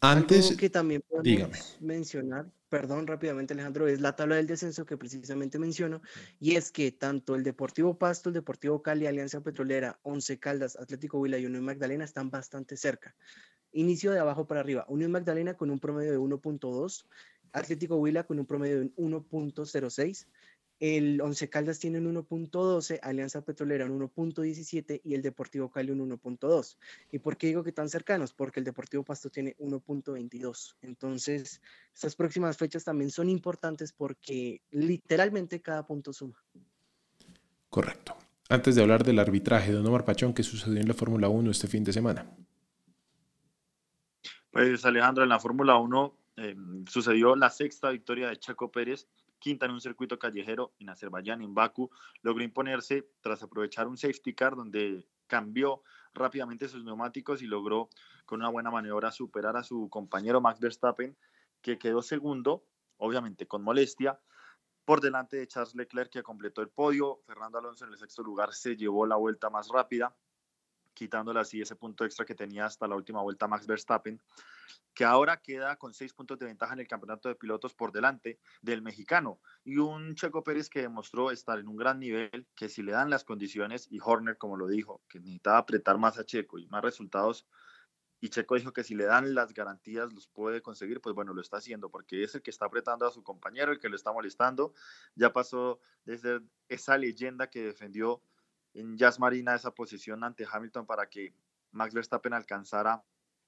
Antes, 0.00 0.56
que 0.56 0.70
también 0.70 1.02
podemos 1.08 1.76
mencionar 1.80 2.46
perdón, 2.70 3.06
rápidamente 3.08 3.52
Alejandro, 3.52 3.88
es 3.88 4.00
la 4.00 4.16
tabla 4.16 4.36
del 4.36 4.46
descenso 4.46 4.86
que 4.86 4.96
precisamente 4.96 5.58
menciono, 5.58 6.00
y 6.38 6.54
es 6.54 6.70
que 6.70 6.92
tanto 6.92 7.34
el 7.34 7.42
Deportivo 7.42 7.98
Pasto, 7.98 8.30
el 8.30 8.34
Deportivo 8.34 8.80
Cali, 8.80 9.06
Alianza 9.06 9.42
Petrolera, 9.42 9.98
Once 10.02 10.38
Caldas, 10.38 10.76
Atlético 10.76 11.18
Huila 11.18 11.36
y 11.38 11.46
Unión 11.46 11.64
Magdalena 11.64 12.04
están 12.04 12.30
bastante 12.30 12.76
cerca. 12.76 13.14
Inicio 13.72 14.12
de 14.12 14.20
abajo 14.20 14.46
para 14.46 14.60
arriba, 14.60 14.86
Unión 14.88 15.10
Magdalena 15.10 15.54
con 15.54 15.70
un 15.70 15.80
promedio 15.80 16.12
de 16.12 16.18
1.2, 16.18 17.06
Atlético 17.52 17.96
Huila 17.96 18.22
con 18.22 18.38
un 18.38 18.46
promedio 18.46 18.80
de 18.80 18.94
1.06, 18.94 20.26
el 20.80 21.20
Once 21.20 21.50
Caldas 21.50 21.78
tiene 21.78 21.98
un 21.98 22.14
1.12, 22.14 23.00
Alianza 23.02 23.42
Petrolera 23.42 23.84
un 23.84 24.00
1.17 24.00 25.02
y 25.04 25.14
el 25.14 25.20
Deportivo 25.20 25.70
Cali 25.70 25.92
un 25.92 26.10
1.2. 26.10 26.78
¿Y 27.12 27.18
por 27.18 27.36
qué 27.36 27.48
digo 27.48 27.62
que 27.62 27.70
tan 27.70 27.90
cercanos? 27.90 28.32
Porque 28.32 28.60
el 28.60 28.64
Deportivo 28.64 29.04
Pasto 29.04 29.28
tiene 29.28 29.54
1.22. 29.58 30.76
Entonces, 30.80 31.60
estas 31.94 32.16
próximas 32.16 32.56
fechas 32.56 32.82
también 32.82 33.10
son 33.10 33.28
importantes 33.28 33.92
porque 33.92 34.62
literalmente 34.70 35.60
cada 35.60 35.86
punto 35.86 36.14
suma. 36.14 36.42
Correcto. 37.68 38.16
Antes 38.48 38.74
de 38.74 38.82
hablar 38.82 39.04
del 39.04 39.18
arbitraje, 39.18 39.72
don 39.72 39.86
Omar 39.86 40.06
Pachón, 40.06 40.32
¿qué 40.32 40.42
sucedió 40.42 40.80
en 40.80 40.88
la 40.88 40.94
Fórmula 40.94 41.28
1 41.28 41.50
este 41.50 41.68
fin 41.68 41.84
de 41.84 41.92
semana? 41.92 42.26
Pues 44.50 44.84
Alejandro, 44.86 45.22
en 45.22 45.28
la 45.28 45.38
Fórmula 45.38 45.76
1 45.76 46.16
eh, 46.38 46.56
sucedió 46.88 47.36
la 47.36 47.50
sexta 47.50 47.90
victoria 47.90 48.28
de 48.28 48.38
Chaco 48.38 48.72
Pérez 48.72 49.06
quinta 49.40 49.66
en 49.66 49.72
un 49.72 49.80
circuito 49.80 50.18
callejero 50.18 50.72
en 50.78 50.90
Azerbaiyán, 50.90 51.42
en 51.42 51.54
Bakú, 51.54 51.90
logró 52.22 52.44
imponerse 52.44 53.08
tras 53.20 53.42
aprovechar 53.42 53.88
un 53.88 53.96
safety 53.96 54.34
car 54.34 54.54
donde 54.54 55.04
cambió 55.26 55.82
rápidamente 56.14 56.68
sus 56.68 56.84
neumáticos 56.84 57.42
y 57.42 57.46
logró 57.46 57.88
con 58.26 58.40
una 58.40 58.50
buena 58.50 58.70
maniobra 58.70 59.10
superar 59.10 59.56
a 59.56 59.64
su 59.64 59.88
compañero 59.88 60.40
Max 60.40 60.60
Verstappen, 60.60 61.16
que 61.62 61.78
quedó 61.78 62.02
segundo, 62.02 62.64
obviamente 62.98 63.46
con 63.46 63.62
molestia, 63.62 64.20
por 64.84 65.00
delante 65.00 65.36
de 65.36 65.46
Charles 65.46 65.74
Leclerc, 65.74 66.10
que 66.10 66.22
completó 66.22 66.62
el 66.62 66.68
podio. 66.68 67.20
Fernando 67.26 67.58
Alonso 67.58 67.84
en 67.84 67.92
el 67.92 67.98
sexto 67.98 68.22
lugar 68.22 68.52
se 68.52 68.76
llevó 68.76 69.06
la 69.06 69.16
vuelta 69.16 69.50
más 69.50 69.68
rápida 69.68 70.14
quitándole 70.94 71.40
así 71.40 71.60
ese 71.60 71.76
punto 71.76 72.04
extra 72.04 72.24
que 72.24 72.34
tenía 72.34 72.66
hasta 72.66 72.86
la 72.86 72.96
última 72.96 73.22
vuelta 73.22 73.48
Max 73.48 73.66
Verstappen, 73.66 74.20
que 74.94 75.04
ahora 75.04 75.40
queda 75.40 75.76
con 75.76 75.94
seis 75.94 76.12
puntos 76.12 76.38
de 76.38 76.46
ventaja 76.46 76.74
en 76.74 76.80
el 76.80 76.88
campeonato 76.88 77.28
de 77.28 77.34
pilotos 77.34 77.74
por 77.74 77.92
delante 77.92 78.38
del 78.60 78.82
mexicano. 78.82 79.40
Y 79.64 79.78
un 79.78 80.14
Checo 80.14 80.42
Pérez 80.42 80.68
que 80.68 80.82
demostró 80.82 81.30
estar 81.30 81.58
en 81.58 81.68
un 81.68 81.76
gran 81.76 81.98
nivel, 81.98 82.46
que 82.54 82.68
si 82.68 82.82
le 82.82 82.92
dan 82.92 83.10
las 83.10 83.24
condiciones, 83.24 83.86
y 83.90 83.98
Horner, 84.02 84.36
como 84.36 84.56
lo 84.56 84.66
dijo, 84.66 85.02
que 85.08 85.20
necesitaba 85.20 85.58
apretar 85.58 85.98
más 85.98 86.18
a 86.18 86.24
Checo 86.24 86.58
y 86.58 86.66
más 86.66 86.82
resultados, 86.82 87.46
y 88.20 88.28
Checo 88.28 88.54
dijo 88.54 88.72
que 88.72 88.84
si 88.84 88.94
le 88.94 89.04
dan 89.04 89.34
las 89.34 89.54
garantías 89.54 90.12
los 90.12 90.28
puede 90.28 90.60
conseguir, 90.60 91.00
pues 91.00 91.14
bueno, 91.14 91.32
lo 91.32 91.40
está 91.40 91.56
haciendo, 91.56 91.90
porque 91.90 92.22
es 92.22 92.34
el 92.34 92.42
que 92.42 92.50
está 92.50 92.66
apretando 92.66 93.06
a 93.06 93.10
su 93.10 93.22
compañero, 93.22 93.72
el 93.72 93.80
que 93.80 93.88
lo 93.88 93.96
está 93.96 94.12
molestando. 94.12 94.74
Ya 95.14 95.32
pasó 95.32 95.80
desde 96.04 96.40
esa 96.68 96.98
leyenda 96.98 97.48
que 97.48 97.62
defendió 97.62 98.22
en 98.74 98.96
Jazz 98.96 99.18
Marina 99.18 99.54
esa 99.54 99.72
posición 99.72 100.22
ante 100.24 100.46
Hamilton 100.50 100.86
para 100.86 101.08
que 101.08 101.34
Max 101.72 101.94
Verstappen 101.94 102.32
alcanzara 102.32 103.02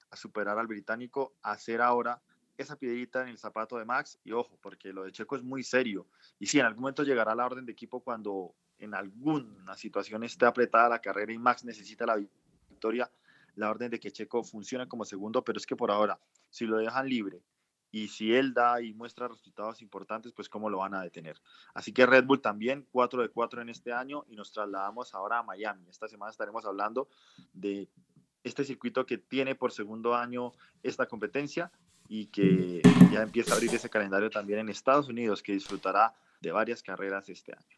a 0.09 0.15
superar 0.15 0.57
al 0.59 0.67
británico, 0.67 1.33
hacer 1.41 1.81
ahora 1.81 2.21
esa 2.57 2.77
piedrita 2.77 3.23
en 3.23 3.29
el 3.29 3.37
zapato 3.37 3.77
de 3.77 3.85
Max 3.85 4.19
y 4.23 4.31
ojo, 4.31 4.57
porque 4.61 4.93
lo 4.93 5.03
de 5.03 5.11
Checo 5.11 5.35
es 5.35 5.43
muy 5.43 5.63
serio. 5.63 6.07
Y 6.39 6.45
si 6.45 6.59
en 6.59 6.65
algún 6.65 6.81
momento 6.81 7.03
llegará 7.03 7.33
la 7.33 7.45
orden 7.45 7.65
de 7.65 7.71
equipo 7.71 8.01
cuando 8.01 8.53
en 8.77 8.93
alguna 8.93 9.75
situación 9.75 10.23
esté 10.23 10.45
apretada 10.45 10.89
la 10.89 10.99
carrera 10.99 11.33
y 11.33 11.37
Max 11.37 11.63
necesita 11.63 12.05
la 12.05 12.17
victoria, 12.69 13.09
la 13.55 13.69
orden 13.69 13.89
de 13.89 13.99
que 13.99 14.11
Checo 14.11 14.43
funcione 14.43 14.87
como 14.87 15.05
segundo, 15.05 15.43
pero 15.43 15.57
es 15.57 15.65
que 15.65 15.75
por 15.75 15.89
ahora, 15.89 16.19
si 16.49 16.65
lo 16.65 16.77
dejan 16.77 17.07
libre 17.07 17.41
y 17.93 18.07
si 18.07 18.33
él 18.33 18.55
da 18.55 18.81
y 18.81 18.91
muestra 18.91 19.27
resultados 19.27 19.83
importantes, 19.83 20.33
pues 20.33 20.49
cómo 20.49 20.67
lo 20.67 20.79
van 20.79 20.95
a 20.95 21.03
detener. 21.03 21.39
Así 21.75 21.93
que 21.93 22.07
Red 22.07 22.25
Bull 22.25 22.41
también 22.41 22.87
4 22.91 23.21
de 23.21 23.29
4 23.29 23.61
en 23.61 23.69
este 23.69 23.93
año 23.93 24.25
y 24.27 24.35
nos 24.35 24.51
trasladamos 24.51 25.13
ahora 25.13 25.37
a 25.37 25.43
Miami. 25.43 25.87
Esta 25.87 26.07
semana 26.07 26.31
estaremos 26.31 26.65
hablando 26.65 27.07
de 27.53 27.87
este 28.43 28.65
circuito 28.65 29.05
que 29.05 29.19
tiene 29.19 29.53
por 29.53 29.71
segundo 29.71 30.15
año 30.15 30.53
esta 30.81 31.05
competencia 31.05 31.71
y 32.09 32.25
que 32.25 32.81
ya 33.11 33.21
empieza 33.21 33.53
a 33.53 33.57
abrir 33.57 33.73
ese 33.75 33.91
calendario 33.91 34.31
también 34.31 34.57
en 34.57 34.69
Estados 34.69 35.07
Unidos, 35.07 35.43
que 35.43 35.53
disfrutará 35.53 36.15
de 36.41 36.51
varias 36.51 36.81
carreras 36.81 37.29
este 37.29 37.53
año. 37.53 37.77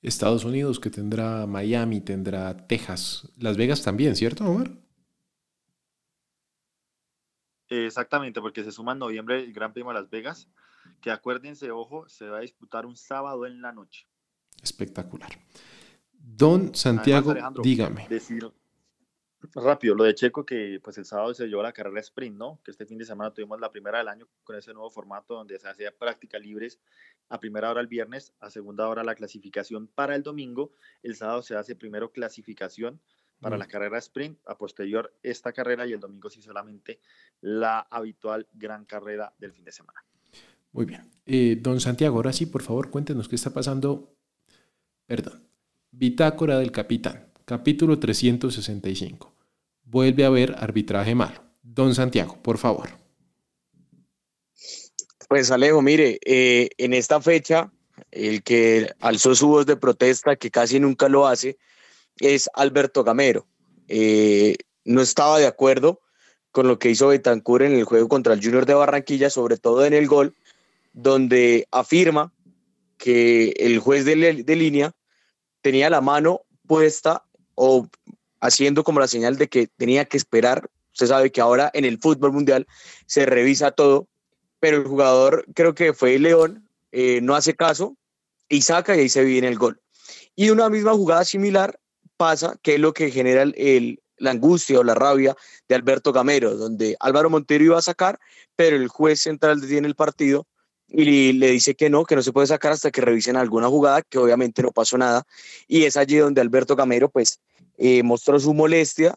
Estados 0.00 0.44
Unidos 0.44 0.78
que 0.78 0.90
tendrá 0.90 1.44
Miami, 1.48 2.00
tendrá 2.00 2.56
Texas, 2.68 3.28
Las 3.36 3.56
Vegas 3.56 3.82
también, 3.82 4.14
¿cierto, 4.14 4.44
Omar? 4.44 4.70
Exactamente, 7.70 8.40
porque 8.40 8.64
se 8.64 8.72
suma 8.72 8.92
en 8.92 8.98
noviembre 8.98 9.42
el 9.42 9.52
Gran 9.52 9.72
Premio 9.72 9.92
de 9.92 10.00
Las 10.00 10.10
Vegas, 10.10 10.48
que 11.00 11.10
acuérdense, 11.10 11.70
ojo, 11.70 12.08
se 12.08 12.28
va 12.28 12.38
a 12.38 12.40
disputar 12.40 12.84
un 12.84 12.96
sábado 12.96 13.46
en 13.46 13.62
la 13.62 13.72
noche. 13.72 14.06
Espectacular. 14.62 15.30
Don 16.12 16.74
Santiago, 16.74 17.34
dígame. 17.62 18.06
Decir, 18.08 18.52
Rápido, 19.54 19.94
lo 19.94 20.04
de 20.04 20.14
Checo, 20.14 20.44
que 20.44 20.80
pues 20.82 20.98
el 20.98 21.06
sábado 21.06 21.32
se 21.32 21.46
llevó 21.46 21.62
la 21.62 21.72
carrera 21.72 22.00
sprint, 22.00 22.36
¿no? 22.36 22.60
Que 22.62 22.72
este 22.72 22.84
fin 22.84 22.98
de 22.98 23.06
semana 23.06 23.32
tuvimos 23.32 23.58
la 23.58 23.70
primera 23.70 23.98
del 23.98 24.08
año 24.08 24.28
con 24.44 24.54
ese 24.54 24.74
nuevo 24.74 24.90
formato 24.90 25.34
donde 25.34 25.58
se 25.58 25.66
hacía 25.66 25.96
práctica 25.96 26.38
libres 26.38 26.78
a 27.30 27.40
primera 27.40 27.70
hora 27.70 27.80
el 27.80 27.86
viernes, 27.86 28.34
a 28.40 28.50
segunda 28.50 28.86
hora 28.86 29.02
la 29.02 29.14
clasificación 29.14 29.86
para 29.86 30.14
el 30.14 30.22
domingo. 30.22 30.72
El 31.02 31.16
sábado 31.16 31.40
se 31.42 31.56
hace 31.56 31.74
primero 31.74 32.12
clasificación 32.12 33.00
para 33.40 33.56
la 33.56 33.66
carrera 33.66 33.98
sprint, 33.98 34.38
a 34.46 34.56
posterior 34.56 35.12
esta 35.22 35.52
carrera 35.52 35.86
y 35.86 35.92
el 35.92 36.00
domingo 36.00 36.28
sí 36.28 36.42
solamente 36.42 37.00
la 37.40 37.80
habitual 37.80 38.46
gran 38.52 38.84
carrera 38.84 39.32
del 39.38 39.52
fin 39.52 39.64
de 39.64 39.72
semana. 39.72 40.04
Muy 40.72 40.84
bien. 40.84 41.10
Eh, 41.26 41.58
don 41.60 41.80
Santiago, 41.80 42.16
ahora 42.16 42.32
sí, 42.32 42.46
por 42.46 42.62
favor, 42.62 42.90
cuéntenos 42.90 43.28
qué 43.28 43.36
está 43.36 43.50
pasando. 43.50 44.14
Perdón. 45.06 45.48
Bitácora 45.90 46.58
del 46.58 46.70
capitán. 46.70 47.32
Capítulo 47.44 47.98
365. 47.98 49.34
Vuelve 49.84 50.24
a 50.24 50.28
haber 50.28 50.54
arbitraje 50.56 51.14
malo. 51.14 51.42
Don 51.62 51.94
Santiago, 51.94 52.40
por 52.42 52.58
favor. 52.58 52.90
Pues 55.28 55.50
Alejo, 55.50 55.82
mire, 55.82 56.18
eh, 56.24 56.70
en 56.76 56.94
esta 56.94 57.20
fecha, 57.20 57.72
el 58.10 58.42
que 58.42 58.92
alzó 59.00 59.34
su 59.34 59.48
voz 59.48 59.66
de 59.66 59.76
protesta, 59.76 60.36
que 60.36 60.50
casi 60.50 60.78
nunca 60.78 61.08
lo 61.08 61.26
hace, 61.26 61.58
es 62.20 62.48
Alberto 62.54 63.04
Gamero. 63.04 63.46
Eh, 63.88 64.56
no 64.84 65.00
estaba 65.02 65.38
de 65.38 65.46
acuerdo 65.46 66.00
con 66.52 66.68
lo 66.68 66.78
que 66.78 66.90
hizo 66.90 67.08
Betancur 67.08 67.62
en 67.62 67.72
el 67.72 67.84
juego 67.84 68.08
contra 68.08 68.34
el 68.34 68.42
Junior 68.42 68.66
de 68.66 68.74
Barranquilla, 68.74 69.30
sobre 69.30 69.56
todo 69.56 69.84
en 69.84 69.94
el 69.94 70.06
gol, 70.06 70.34
donde 70.92 71.66
afirma 71.70 72.32
que 72.96 73.50
el 73.58 73.78
juez 73.78 74.04
de, 74.04 74.42
de 74.44 74.56
línea 74.56 74.92
tenía 75.62 75.90
la 75.90 76.00
mano 76.00 76.42
puesta 76.66 77.24
o 77.54 77.88
haciendo 78.40 78.84
como 78.84 79.00
la 79.00 79.08
señal 79.08 79.36
de 79.36 79.48
que 79.48 79.68
tenía 79.68 80.04
que 80.04 80.16
esperar. 80.16 80.68
Usted 80.92 81.06
sabe 81.06 81.30
que 81.30 81.40
ahora 81.40 81.70
en 81.72 81.84
el 81.84 81.98
fútbol 81.98 82.32
mundial 82.32 82.66
se 83.06 83.26
revisa 83.26 83.70
todo, 83.70 84.08
pero 84.58 84.78
el 84.78 84.84
jugador, 84.84 85.44
creo 85.54 85.74
que 85.74 85.92
fue 85.92 86.18
León, 86.18 86.68
eh, 86.92 87.20
no 87.22 87.36
hace 87.36 87.54
caso 87.54 87.96
y 88.48 88.62
saca 88.62 88.96
y 88.96 89.00
ahí 89.00 89.08
se 89.08 89.24
viene 89.24 89.48
el 89.48 89.58
gol. 89.58 89.80
Y 90.34 90.50
una 90.50 90.68
misma 90.68 90.92
jugada 90.92 91.24
similar 91.24 91.78
pasa, 92.20 92.58
que 92.60 92.74
es 92.74 92.80
lo 92.80 92.92
que 92.92 93.10
genera 93.10 93.44
el, 93.44 94.02
la 94.18 94.32
angustia 94.32 94.78
o 94.78 94.84
la 94.84 94.94
rabia 94.94 95.34
de 95.66 95.74
Alberto 95.74 96.12
Gamero, 96.12 96.54
donde 96.54 96.94
Álvaro 97.00 97.30
Montero 97.30 97.64
iba 97.64 97.78
a 97.78 97.82
sacar, 97.82 98.20
pero 98.56 98.76
el 98.76 98.88
juez 98.88 99.22
central 99.22 99.58
detiene 99.58 99.88
el 99.88 99.94
partido 99.94 100.46
y 100.86 101.32
le 101.32 101.50
dice 101.50 101.74
que 101.74 101.88
no, 101.88 102.04
que 102.04 102.16
no 102.16 102.22
se 102.22 102.30
puede 102.30 102.46
sacar 102.46 102.72
hasta 102.72 102.90
que 102.90 103.00
revisen 103.00 103.36
alguna 103.36 103.68
jugada, 103.68 104.02
que 104.02 104.18
obviamente 104.18 104.62
no 104.62 104.70
pasó 104.70 104.98
nada. 104.98 105.22
Y 105.66 105.84
es 105.84 105.96
allí 105.96 106.18
donde 106.18 106.42
Alberto 106.42 106.76
Gamero 106.76 107.08
pues 107.08 107.40
eh, 107.78 108.02
mostró 108.02 108.38
su 108.38 108.52
molestia. 108.52 109.14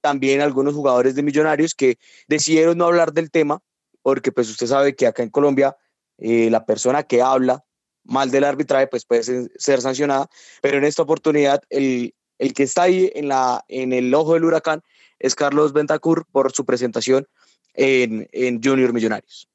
También 0.00 0.40
algunos 0.40 0.74
jugadores 0.74 1.14
de 1.14 1.22
Millonarios 1.22 1.76
que 1.76 1.98
decidieron 2.26 2.78
no 2.78 2.86
hablar 2.86 3.12
del 3.12 3.30
tema, 3.30 3.60
porque 4.02 4.32
pues 4.32 4.50
usted 4.50 4.66
sabe 4.66 4.96
que 4.96 5.06
acá 5.06 5.22
en 5.22 5.30
Colombia 5.30 5.76
eh, 6.18 6.50
la 6.50 6.66
persona 6.66 7.04
que 7.04 7.22
habla 7.22 7.64
mal 8.02 8.32
del 8.32 8.42
arbitraje 8.42 8.88
pues 8.88 9.04
puede 9.04 9.22
ser, 9.22 9.80
sancionada, 9.80 10.28
pero 10.60 10.78
en 10.78 10.84
esta 10.84 11.02
oportunidad 11.02 11.62
el, 11.70 12.12
el, 12.40 12.52
que 12.54 12.64
está 12.64 12.82
ahí 12.82 13.10
en, 13.14 13.28
la, 13.28 13.64
en 13.68 13.92
el 13.92 14.12
ojo 14.14 14.34
del 14.34 14.44
huracán 14.44 14.82
es 15.18 15.34
Carlos 15.34 15.72
Bentacur 15.72 16.26
por 16.32 16.50
su 16.52 16.64
presentación 16.64 17.26
en, 17.74 18.28
en 18.32 18.62
Junior 18.62 18.92
Millonarios. 18.92 19.48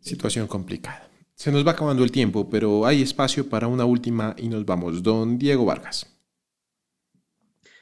Situación 0.00 0.46
complicada. 0.46 1.08
Se 1.34 1.50
nos 1.50 1.66
va 1.66 1.72
acabando 1.72 2.04
el 2.04 2.12
tiempo, 2.12 2.48
pero 2.48 2.86
hay 2.86 3.02
espacio 3.02 3.48
para 3.48 3.66
una 3.66 3.84
última 3.84 4.34
y 4.38 4.48
nos 4.48 4.64
vamos. 4.64 5.02
Don 5.02 5.38
Diego 5.38 5.64
Vargas. 5.64 6.06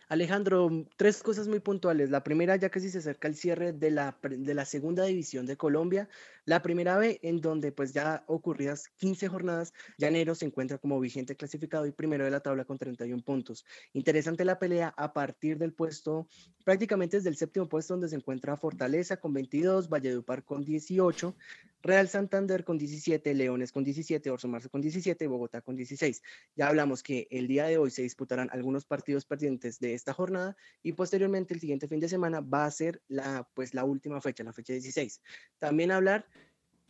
Alejandro, 0.09 0.87
tres 0.97 1.23
cosas 1.23 1.47
muy 1.47 1.61
puntuales. 1.61 2.11
La 2.11 2.25
primera, 2.25 2.57
ya 2.57 2.69
casi 2.69 2.91
se 2.91 2.99
acerca 2.99 3.29
el 3.29 3.37
cierre 3.37 3.73
de 3.73 3.93
la, 3.93 4.19
de 4.23 4.55
la 4.55 4.65
segunda 4.65 5.05
división 5.05 5.47
de 5.47 5.57
Colombia. 5.57 6.09
La 6.51 6.63
primera 6.63 6.99
vez 6.99 7.21
en 7.23 7.41
donde 7.41 7.71
pues 7.71 7.93
ya 7.93 8.25
ocurridas 8.27 8.89
15 8.97 9.29
jornadas, 9.29 9.73
Llanero 9.99 10.35
se 10.35 10.47
encuentra 10.47 10.79
como 10.79 10.99
vigente 10.99 11.37
clasificado 11.37 11.87
y 11.87 11.93
primero 11.93 12.25
de 12.25 12.33
la 12.33 12.41
tabla 12.41 12.65
con 12.65 12.77
31 12.77 13.23
puntos. 13.23 13.65
Interesante 13.93 14.45
la 14.45 14.59
pelea 14.59 14.93
a 14.97 15.13
partir 15.13 15.59
del 15.59 15.73
puesto, 15.73 16.29
prácticamente 16.65 17.19
desde 17.19 17.31
el 17.31 17.37
séptimo 17.37 17.69
puesto 17.69 17.95
donde 17.95 18.09
se 18.09 18.17
encuentra 18.17 18.57
Fortaleza 18.57 19.19
con 19.19 19.33
22, 19.33 19.89
Valledupar 19.89 20.43
con 20.43 20.65
18, 20.65 21.37
Real 21.83 22.09
Santander 22.09 22.65
con 22.65 22.77
17, 22.77 23.33
Leones 23.33 23.73
con 23.73 23.85
17, 23.85 24.31
Orso 24.31 24.49
Marzo 24.49 24.69
con 24.69 24.83
17, 24.83 25.27
Bogotá 25.29 25.63
con 25.63 25.77
16. 25.77 26.23
Ya 26.57 26.69
hablamos 26.69 27.03
que 27.03 27.27
el 27.31 27.47
día 27.47 27.67
de 27.67 27.79
hoy 27.79 27.91
se 27.91 28.03
disputarán 28.03 28.51
algunos 28.53 28.85
partidos 28.85 29.25
perdientes 29.25 29.79
de 29.79 29.95
esta 29.95 30.13
jornada 30.13 30.57
y 30.83 30.93
posteriormente 30.93 31.55
el 31.55 31.61
siguiente 31.61 31.89
fin 31.89 32.01
de 32.01 32.09
semana 32.09 32.41
va 32.41 32.67
a 32.67 32.71
ser 32.71 33.03
la, 33.09 33.49
pues, 33.55 33.73
la 33.73 33.85
última 33.85 34.21
fecha, 34.21 34.45
la 34.45 34.53
fecha 34.53 34.75
16. 34.75 35.23
También 35.59 35.91
hablar 35.91 36.27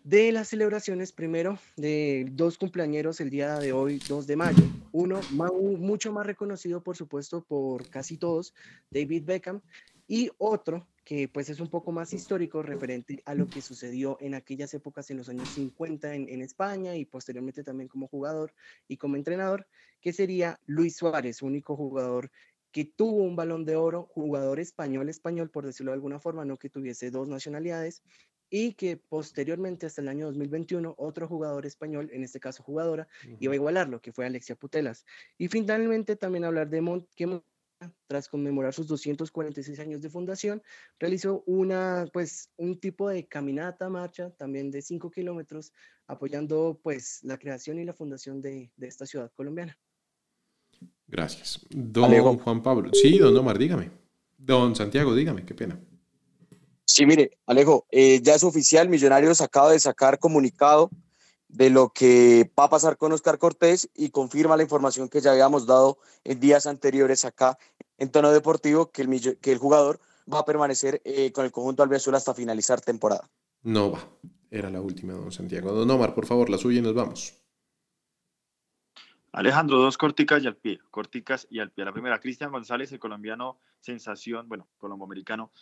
de 0.05 0.33
las 0.33 0.49
celebraciones, 0.49 1.13
primero, 1.13 1.59
de 1.77 2.27
dos 2.33 2.59
cumpleañeros 2.59 3.21
el 3.21 3.31
día 3.31 3.59
de 3.59 3.73
hoy, 3.73 4.01
2 4.09 4.27
de 4.27 4.37
mayo. 4.37 4.65
Uno 4.93 5.21
mucho 5.31 6.13
más 6.13 6.27
reconocido, 6.27 6.83
por 6.83 6.97
supuesto, 6.97 7.45
por 7.45 7.89
casi 7.91 8.17
todos, 8.17 8.55
David 8.91 9.25
Beckham, 9.25 9.61
y 10.09 10.31
otro 10.39 10.87
que 11.05 11.29
pues 11.29 11.49
es 11.51 11.61
un 11.61 11.69
poco 11.69 11.93
más 11.93 12.13
histórico 12.13 12.63
referente 12.63 13.23
a 13.25 13.35
lo 13.35 13.47
que 13.47 13.63
sucedió 13.63 14.17
en 14.21 14.35
aquellas 14.35 14.73
épocas 14.75 15.11
en 15.11 15.19
los 15.19 15.29
años 15.29 15.49
50 15.51 16.15
en, 16.15 16.29
en, 16.29 16.43
España 16.43 16.95
y 16.95 17.05
posteriormente 17.05 17.65
también 17.65 17.89
como 17.89 18.07
jugador 18.07 18.53
y 18.87 18.97
como 18.97 19.17
entrenador, 19.17 19.67
que 20.01 20.13
sería 20.13 20.61
Luis 20.67 20.97
Suárez, 20.97 21.43
único 21.43 21.77
jugador 21.77 22.31
que 22.73 22.85
tuvo 22.85 23.25
un 23.25 23.37
balón 23.37 23.65
de 23.65 23.77
oro, 23.77 24.09
jugador 24.15 24.61
español, 24.61 25.09
español, 25.09 25.51
por 25.51 25.67
decirlo 25.67 25.91
de 25.91 25.97
alguna 25.97 26.21
forma, 26.21 26.45
no 26.45 26.59
que 26.59 26.71
tuviese 26.71 27.11
dos 27.11 27.29
nacionalidades, 27.29 28.03
y 28.51 28.75
que 28.75 28.97
posteriormente, 28.97 29.87
hasta 29.87 30.03
el 30.03 30.09
año 30.09 30.27
2021, 30.27 30.95
otro 30.99 31.29
jugador 31.29 31.65
español, 31.67 32.11
en 32.13 32.25
este 32.25 32.41
caso 32.41 32.63
jugadora, 32.63 33.09
iba 33.39 33.53
a 33.53 33.57
igualarlo, 33.57 34.01
que 34.01 34.13
fue 34.13 34.27
Alexia 34.27 34.57
Putelas. 34.57 35.07
Y 35.39 35.49
finalmente 35.49 36.17
también 36.17 36.45
hablar 36.45 36.69
de 36.69 36.81
Mont, 36.81 37.09
que 37.15 37.41
tras 38.07 38.29
conmemorar 38.29 38.75
sus 38.75 38.87
246 38.89 39.79
años 39.79 40.03
de 40.03 40.11
fundación, 40.11 40.63
realizó 40.99 41.43
una, 41.47 42.07
pues, 42.13 42.51
un 42.57 42.79
tipo 42.79 43.09
de 43.09 43.27
caminata, 43.27 43.89
marcha, 43.89 44.31
también 44.31 44.71
de 44.71 44.83
5 44.83 45.11
kilómetros, 45.11 45.73
apoyando 46.07 46.79
pues 46.83 47.21
la 47.23 47.39
creación 47.39 47.79
y 47.79 47.85
la 47.85 47.95
fundación 47.95 48.43
de, 48.43 48.71
de 48.77 48.87
esta 48.87 49.07
ciudad 49.07 49.33
colombiana. 49.35 49.79
Gracias. 51.07 51.65
Don 51.71 52.39
Juan 52.39 52.63
Pablo. 52.63 52.91
Sí, 52.93 53.19
don 53.19 53.37
Omar, 53.37 53.59
dígame. 53.59 53.91
Don 54.37 54.75
Santiago, 54.75 55.15
dígame, 55.15 55.45
qué 55.45 55.55
pena. 55.55 55.81
Sí, 57.01 57.07
mire, 57.07 57.39
Alejo, 57.47 57.87
eh, 57.91 58.21
ya 58.23 58.35
es 58.35 58.45
oficial, 58.45 58.91
Millonarios 58.91 59.41
acaba 59.41 59.73
de 59.73 59.81
sacar 59.81 60.19
comunicado 60.19 60.91
de 61.49 61.71
lo 61.71 61.95
que 61.95 62.53
va 62.59 62.65
a 62.65 62.69
pasar 62.69 62.99
con 62.99 63.11
Oscar 63.13 63.39
Cortés 63.39 63.89
y 63.95 64.11
confirma 64.11 64.55
la 64.55 64.65
información 64.65 65.09
que 65.09 65.23
ya 65.23 65.31
habíamos 65.31 65.67
dado 65.67 65.97
en 66.25 66.41
días 66.41 66.67
anteriores 66.67 67.25
acá 67.25 67.57
en 67.97 68.11
tono 68.11 68.31
deportivo, 68.33 68.91
que 68.91 69.01
el, 69.01 69.39
que 69.41 69.51
el 69.51 69.57
jugador 69.57 69.99
va 70.31 70.41
a 70.41 70.45
permanecer 70.45 71.01
eh, 71.07 71.33
con 71.33 71.47
el 71.47 71.53
conjunto 71.53 71.83
albiazul 71.83 72.15
hasta 72.17 72.35
finalizar 72.35 72.83
temporada. 72.83 73.31
No 73.63 73.93
va, 73.93 74.07
era 74.51 74.69
la 74.69 74.83
última, 74.83 75.15
don 75.15 75.33
Santiago. 75.33 75.73
Don 75.73 75.91
Omar, 75.91 76.15
por 76.15 76.27
favor, 76.27 76.51
la 76.51 76.59
suya 76.59 76.81
y 76.81 76.83
nos 76.83 76.93
vamos. 76.93 77.35
Alejandro, 79.33 79.79
dos 79.79 79.97
corticas 79.97 80.43
y 80.43 80.49
al 80.49 80.57
pie, 80.57 80.81
corticas 80.91 81.47
y 81.49 81.61
al 81.61 81.71
pie. 81.71 81.87
La 81.87 81.95
primera, 81.95 82.21
Cristian 82.21 82.53
González, 82.53 82.93
el 82.93 82.99
colombiano 82.99 83.59
sensación, 83.81 84.49
bueno, 84.49 84.69
colombo-americano, 84.79 85.53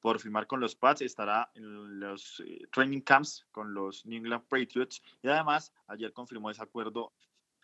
por 0.00 0.20
firmar 0.20 0.46
con 0.46 0.60
los 0.60 0.74
Pats, 0.74 1.02
estará 1.02 1.50
en 1.54 2.00
los 2.00 2.40
eh, 2.46 2.66
training 2.72 3.00
camps 3.00 3.46
con 3.50 3.74
los 3.74 4.06
New 4.06 4.18
England 4.18 4.44
Patriots. 4.48 5.02
Y 5.22 5.28
además 5.28 5.72
ayer 5.86 6.12
confirmó 6.12 6.50
ese 6.50 6.62
acuerdo 6.62 7.12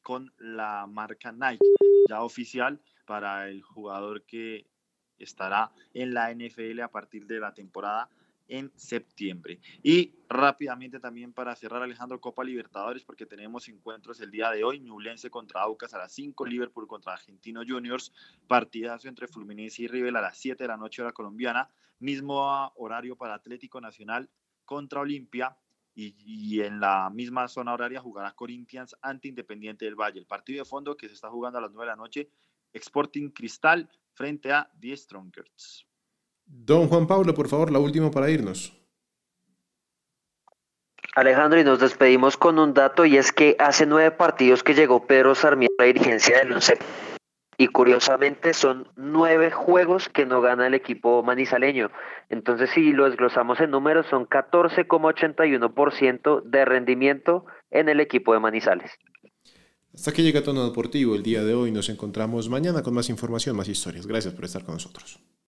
con 0.02 0.32
la 0.38 0.86
marca 0.86 1.32
Nike, 1.32 1.64
ya 2.08 2.22
oficial 2.22 2.80
para 3.06 3.48
el 3.48 3.62
jugador 3.62 4.24
que 4.24 4.66
estará 5.18 5.72
en 5.92 6.12
la 6.12 6.32
NFL 6.34 6.80
a 6.80 6.88
partir 6.88 7.26
de 7.26 7.40
la 7.40 7.54
temporada 7.54 8.10
en 8.48 8.72
septiembre. 8.76 9.60
Y 9.82 10.14
rápidamente 10.28 11.00
también 11.00 11.32
para 11.32 11.56
cerrar 11.56 11.82
Alejandro 11.82 12.20
Copa 12.20 12.44
Libertadores, 12.44 13.04
porque 13.04 13.26
tenemos 13.26 13.68
encuentros 13.68 14.20
el 14.20 14.30
día 14.30 14.50
de 14.50 14.64
hoy, 14.64 14.80
Ñublense 14.80 15.30
contra 15.30 15.62
Aucas 15.62 15.94
a 15.94 15.98
las 15.98 16.12
5, 16.12 16.46
Liverpool 16.46 16.86
contra 16.86 17.12
Argentino 17.12 17.62
Juniors, 17.66 18.12
partidazo 18.46 19.08
entre 19.08 19.28
Fluminense 19.28 19.82
y 19.82 19.88
River 19.88 20.16
a 20.16 20.20
las 20.20 20.38
7 20.38 20.64
de 20.64 20.68
la 20.68 20.76
noche 20.76 21.02
hora 21.02 21.12
colombiana, 21.12 21.70
mismo 21.98 22.72
horario 22.76 23.16
para 23.16 23.34
Atlético 23.34 23.80
Nacional 23.80 24.28
contra 24.64 25.00
Olimpia, 25.00 25.56
y, 25.96 26.60
en 26.60 26.80
la 26.80 27.08
misma 27.10 27.46
zona 27.48 27.72
horaria 27.72 28.00
jugará 28.00 28.32
Corinthians 28.32 28.96
ante 29.00 29.28
Independiente 29.28 29.84
del 29.84 29.94
Valle. 29.94 30.18
El 30.18 30.26
partido 30.26 30.64
de 30.64 30.68
fondo 30.68 30.96
que 30.96 31.08
se 31.08 31.14
está 31.14 31.30
jugando 31.30 31.58
a 31.58 31.62
las 31.62 31.70
9 31.70 31.84
de 31.84 31.92
la 31.92 31.96
noche, 31.96 32.30
Sporting 32.72 33.30
Cristal 33.30 33.88
frente 34.12 34.52
a 34.52 34.68
The 34.80 34.96
Strongers. 34.96 35.86
Don 36.46 36.88
Juan 36.88 37.06
Pablo, 37.06 37.34
por 37.34 37.48
favor, 37.48 37.70
la 37.70 37.78
última 37.78 38.10
para 38.10 38.30
irnos. 38.30 38.72
Alejandro, 41.14 41.60
y 41.60 41.64
nos 41.64 41.78
despedimos 41.78 42.36
con 42.36 42.58
un 42.58 42.74
dato, 42.74 43.04
y 43.04 43.16
es 43.16 43.30
que 43.30 43.54
hace 43.60 43.86
nueve 43.86 44.10
partidos 44.10 44.64
que 44.64 44.74
llegó 44.74 45.06
Pedro 45.06 45.36
Sarmiento 45.36 45.76
a 45.78 45.82
la 45.82 45.86
dirigencia 45.86 46.38
del 46.38 46.52
Once. 46.52 46.76
Y 47.56 47.68
curiosamente 47.68 48.52
son 48.52 48.88
nueve 48.96 49.52
juegos 49.52 50.08
que 50.08 50.26
no 50.26 50.40
gana 50.40 50.66
el 50.66 50.74
equipo 50.74 51.22
manizaleño. 51.22 51.92
Entonces, 52.28 52.70
si 52.70 52.92
lo 52.92 53.04
desglosamos 53.04 53.60
en 53.60 53.70
números, 53.70 54.06
son 54.10 54.26
14,81% 54.26 56.42
de 56.42 56.64
rendimiento 56.64 57.46
en 57.70 57.88
el 57.88 58.00
equipo 58.00 58.32
de 58.32 58.40
Manizales. 58.40 58.90
Hasta 59.94 60.10
que 60.10 60.24
llega 60.24 60.42
Tono 60.42 60.64
Deportivo 60.64 61.14
el 61.14 61.22
día 61.22 61.44
de 61.44 61.54
hoy. 61.54 61.70
Nos 61.70 61.88
encontramos 61.88 62.48
mañana 62.48 62.82
con 62.82 62.94
más 62.94 63.08
información, 63.08 63.56
más 63.56 63.68
historias. 63.68 64.08
Gracias 64.08 64.34
por 64.34 64.46
estar 64.46 64.64
con 64.64 64.74
nosotros. 64.74 65.20